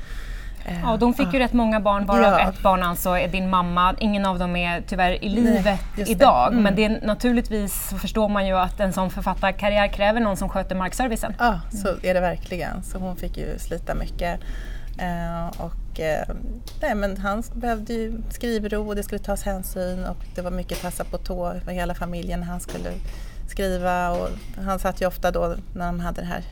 [0.67, 2.49] Eh, Ja, de fick ju rätt många barn, varav Ja.
[2.51, 3.95] ett barn alltså är din mamma.
[3.99, 6.11] Ingen av dem är tyvärr i livet det.
[6.11, 6.49] idag.
[6.53, 6.63] Mm.
[6.63, 10.49] Men det är, naturligtvis så förstår man ju att en sån författarkarriär kräver någon som
[10.49, 11.35] sköter markservicen.
[11.39, 12.83] Ja, så är det verkligen.
[12.83, 14.41] Så hon fick ju slita mycket.
[14.99, 16.29] Eh, och, eh,
[16.83, 20.83] nej, men han behövde ju skrivro och det skulle tas hänsyn och det var mycket
[20.83, 22.91] tassa på tå för hela familjen när han skulle
[23.51, 24.11] skriva.
[24.11, 24.29] Och
[24.65, 26.45] han satt ju ofta då när de hade det här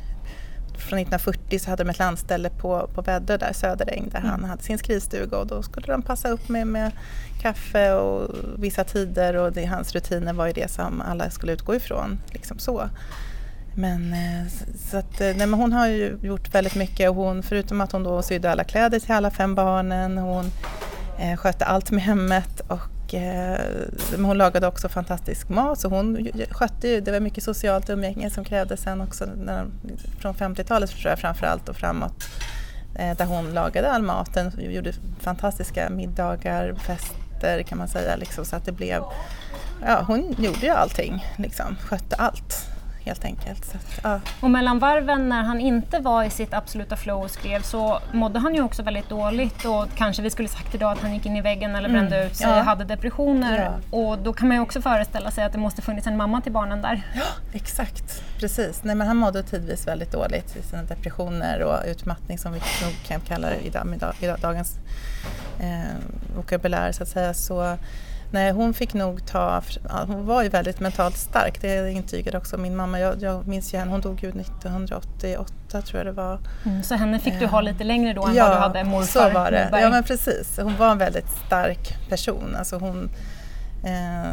[0.83, 4.63] från 1940 så hade de ett landställe på, på Väddö där, Söderäng, där han hade
[4.63, 6.93] sin skrivstuga och då skulle de passa upp med, med
[7.41, 11.75] kaffe och vissa tider och det, hans rutiner var ju det som alla skulle utgå
[11.75, 12.21] ifrån.
[12.33, 12.89] Liksom så.
[13.75, 14.53] Men, eh,
[14.91, 17.93] så att, eh, nej, men hon har ju gjort väldigt mycket och hon, förutom att
[17.93, 20.51] hon då sydde alla kläder till alla fem barnen, hon
[21.19, 22.81] eh, skötte allt med hemmet och
[23.15, 23.61] eh,
[24.13, 28.31] men hon lagade också fantastisk mat så hon skötte ju, det var mycket socialt umgänge
[28.31, 29.67] som krävdes sen också när,
[30.19, 32.25] från 50-talet tror jag framförallt och framåt.
[32.99, 38.57] Eh, där hon lagade all maten, gjorde fantastiska middagar, fester kan man säga liksom, så
[38.57, 39.03] att det blev,
[39.87, 42.72] ja hon gjorde ju allting liksom, skötte allt
[43.05, 43.65] helt enkelt.
[43.65, 44.21] Så ja.
[44.41, 48.39] Och mellan varven när han inte var i sitt absoluta flow och skrev så mådde
[48.39, 51.37] han ju också väldigt dåligt och kanske vi skulle sagt idag att han gick in
[51.37, 52.63] i väggen eller brände ut sig, ja.
[52.63, 53.63] hade depressioner.
[53.63, 53.99] Ja.
[53.99, 56.53] Och då kan man ju också föreställa sig att det måste funnits en mamma till
[56.53, 57.03] barnen där.
[57.53, 58.85] Exakt, precis.
[58.85, 62.93] Nej, men han mådde tidvis väldigt dåligt i sina depressioner och utmattning som vi nog
[63.07, 64.79] kan kalla det i, dag, dagens
[65.61, 65.97] eh,
[66.37, 67.35] vokabulär så att säga.
[67.35, 67.77] Så,
[68.33, 72.57] nej, hon fick nog ta, ja, hon var ju väldigt mentalt stark, det intygade också
[72.57, 73.01] min mamma.
[73.01, 76.39] Jag, jag minns ju henne, hon dog ju 1988 tror jag det var.
[76.83, 79.35] Så henne fick du ha lite längre då än ja, vad du hade morfar så
[79.35, 79.65] var det.
[79.65, 79.83] Moberg.
[79.83, 82.57] Ja men precis, hon var en väldigt stark person.
[82.59, 83.11] Alltså hon,
[83.85, 84.33] eh,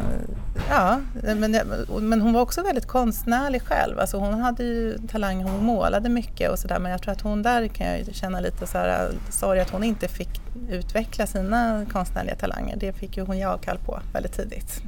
[0.70, 1.56] ja, men,
[2.00, 3.98] men hon var också väldigt konstnärlig själv.
[3.98, 7.42] Alltså hon hade ju talang, hon målade mycket och sådär men jag tror att hon
[7.42, 10.40] där kan jag känna lite så här, sorg att hon inte fick
[10.70, 12.76] utveckla sina konstnärliga talanger.
[12.76, 14.82] Det fick ju hon ge avkall på väldigt tidigt.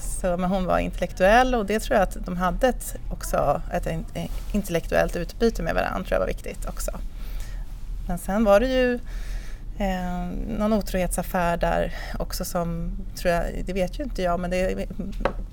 [0.00, 3.86] Så, men hon var intellektuell och det tror jag att de hade ett, också ett
[3.86, 6.90] eh, intellektuellt utbyte med varandra tror jag var viktigt också.
[8.08, 8.98] Men sen var det ju
[9.80, 14.86] Eh, någon otrohetsaffär där också som, tror jag, det vet ju inte jag, men det,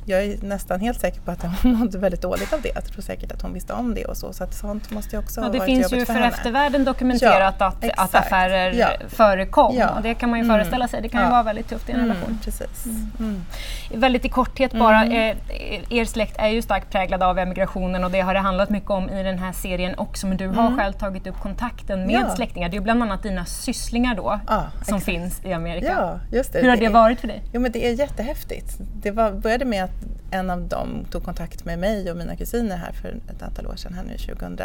[0.05, 2.71] jag är nästan helt säker på att hon mådde väldigt dåligt av det.
[2.75, 5.19] Jag tror säkert att hon visste om det och så, så att sånt måste ju
[5.21, 6.27] också ja, ha Det varit finns ju för, för henne.
[6.27, 8.15] eftervärlden dokumenterat Ja, att, exakt.
[8.15, 8.87] att affärer Ja.
[9.07, 9.89] förekom Ja.
[9.89, 10.57] och det kan man ju Mm.
[10.57, 11.01] föreställa sig.
[11.01, 12.23] Det kan ju vara väldigt tufft i en relation.
[12.27, 12.85] Mm, precis.
[13.19, 13.41] Mm.
[13.93, 15.35] Väldigt i korthet bara, eh,
[15.89, 19.09] er släkt är ju starkt präglad av emigrationen och det har det handlat mycket om
[19.09, 22.69] i den här serien också men du har själv tagit upp kontakten med släktingar.
[22.69, 25.05] Det är ju bland annat dina sysslingar då Ja, som exakt.
[25.05, 25.87] finns i Amerika.
[25.87, 26.59] Ja, just det.
[26.59, 27.43] Hur har det är- varit för dig?
[27.53, 28.77] Jo men det är jättehäftigt.
[29.01, 29.91] Det var, började med att
[30.31, 33.75] en av dem tog kontakt med mig och mina kusiner här för ett antal år
[33.75, 34.57] sedan, här nu 2000,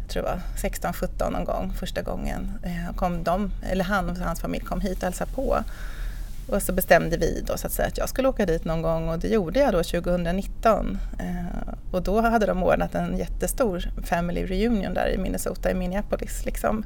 [0.00, 2.52] jag tror det var 16, 17 någon gång, första gången.
[2.62, 5.58] Eh, kom de, eller han och hans familj kom hit och hälsade på.
[6.48, 9.08] Och så bestämde vi då så att säga att jag skulle åka dit någon gång
[9.08, 10.98] och det gjorde jag då 2019.
[11.18, 16.44] Eh, och då hade de ordnat en jättestor family reunion där i Minnesota, i Minneapolis.
[16.44, 16.84] Liksom,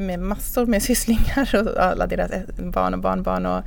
[0.00, 3.46] med massor med sysslingar och alla deras barn och barnbarn.
[3.46, 3.62] Och,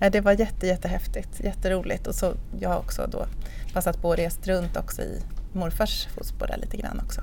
[0.00, 2.06] eh, det var jätte, jättehäftigt, jätteroligt.
[2.06, 3.26] Och så jag har också då
[3.72, 5.22] passat på att rest runt också i
[5.52, 7.20] morfars fotspår lite grann också.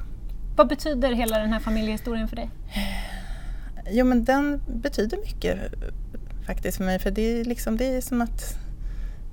[0.56, 2.50] Vad betyder hela den här familjehistorien för dig?
[3.90, 5.58] Jo men den betyder mycket
[6.46, 8.58] faktiskt för mig för det är liksom det är som att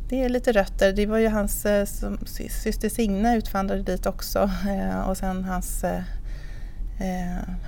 [0.08, 0.92] det är lite rötter.
[0.92, 5.44] Det var ju hans eh, som, sy- syster Signe utvandrade dit också eh, och sen
[5.44, 5.84] hans,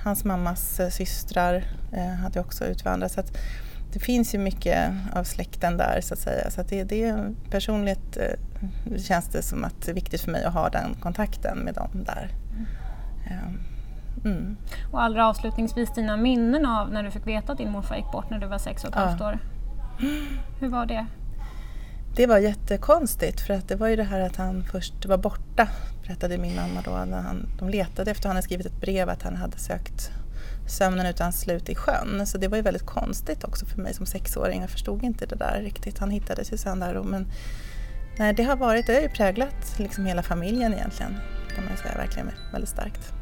[0.03, 1.63] hans mammas eh, systrar
[1.93, 3.11] eh, hade också utvandrat.
[3.11, 3.21] Så
[3.93, 6.49] det finns ju mycket av släkten där så att säga.
[6.51, 10.31] Så att det, det är personligt eh, känns det som att det är viktigt för
[10.31, 12.29] mig att ha den kontakten med dem där.
[13.27, 13.53] Eh,
[14.25, 14.57] Mm.
[14.91, 18.29] Och allra avslutningsvis dina minnen av när du fick veta att din morfar gick bort
[18.29, 19.01] när du var sex och ett Ja.
[19.05, 19.39] halvt år.
[20.59, 21.05] Hur var det?
[22.15, 25.67] Det var jättekonstigt för att det var ju det här att han först var borta,
[26.07, 26.91] berättade min mamma då.
[26.91, 30.11] När han, de letade efter, han hade skrivit ett brev att han hade sökt
[30.67, 32.27] sömnen utan slut i sjön.
[32.27, 34.61] Så det var ju väldigt konstigt också för mig som sexåring.
[34.61, 35.99] Jag förstod inte det där riktigt.
[35.99, 37.27] Han hittades ju sen där och, men
[38.19, 41.15] nej, det har varit, det har ju präglat liksom hela familjen egentligen.
[41.55, 43.13] Kan man säga verkligen väldigt starkt.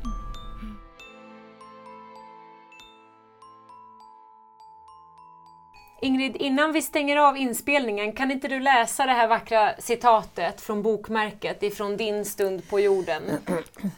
[6.03, 10.81] Ingrid, innan vi stänger av inspelningen, kan inte du läsa det här vackra citatet från
[10.81, 13.23] bokmärket ifrån din stund på jorden?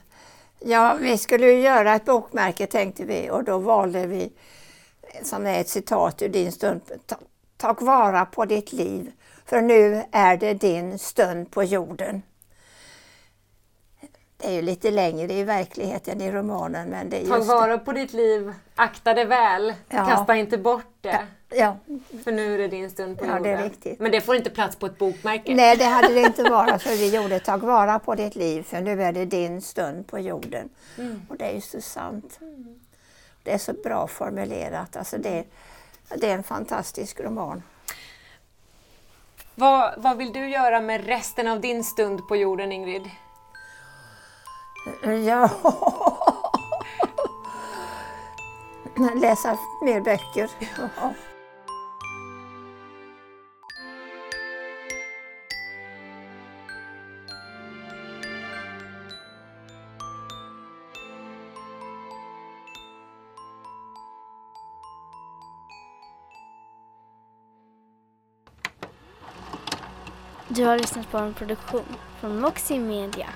[0.60, 4.32] Ja, vi skulle ju göra ett bokmärke tänkte vi och då valde vi,
[5.24, 7.16] som är ett citat ur din stund, ta,
[7.58, 9.12] ta vara på ditt liv
[9.46, 12.22] för nu är det din stund på jorden.
[14.38, 17.92] Det är ju lite längre i verkligheten i romanen men det är Ta vara på
[17.92, 20.06] ditt liv, akta det väl, Ja.
[20.06, 21.28] kasta inte bort det, det.
[21.58, 21.78] Ja,
[22.24, 23.44] för nu är det din stund på Ja, jorden.
[23.44, 24.00] det är riktigt.
[24.00, 25.56] Men det får inte plats på ett bokmärke.
[25.56, 28.82] nej det hade det inte varit för vi gjorde ta vara på ditt liv för
[28.82, 30.70] nu är det din stund på jorden.
[31.30, 32.40] Och det är ju så sant.
[33.44, 34.96] Det är så bra formulerat.
[34.96, 35.44] Alltså det,
[36.18, 37.64] det är en fantastisk roman.
[39.56, 43.04] Vad, vad vill du göra med resten av din stund på jorden, Ingrid?
[45.28, 45.50] Ja.
[49.16, 50.50] Läsa mer böcker.
[70.56, 71.86] Du har lyssnat på en produktion
[72.20, 73.28] från Moxie Media.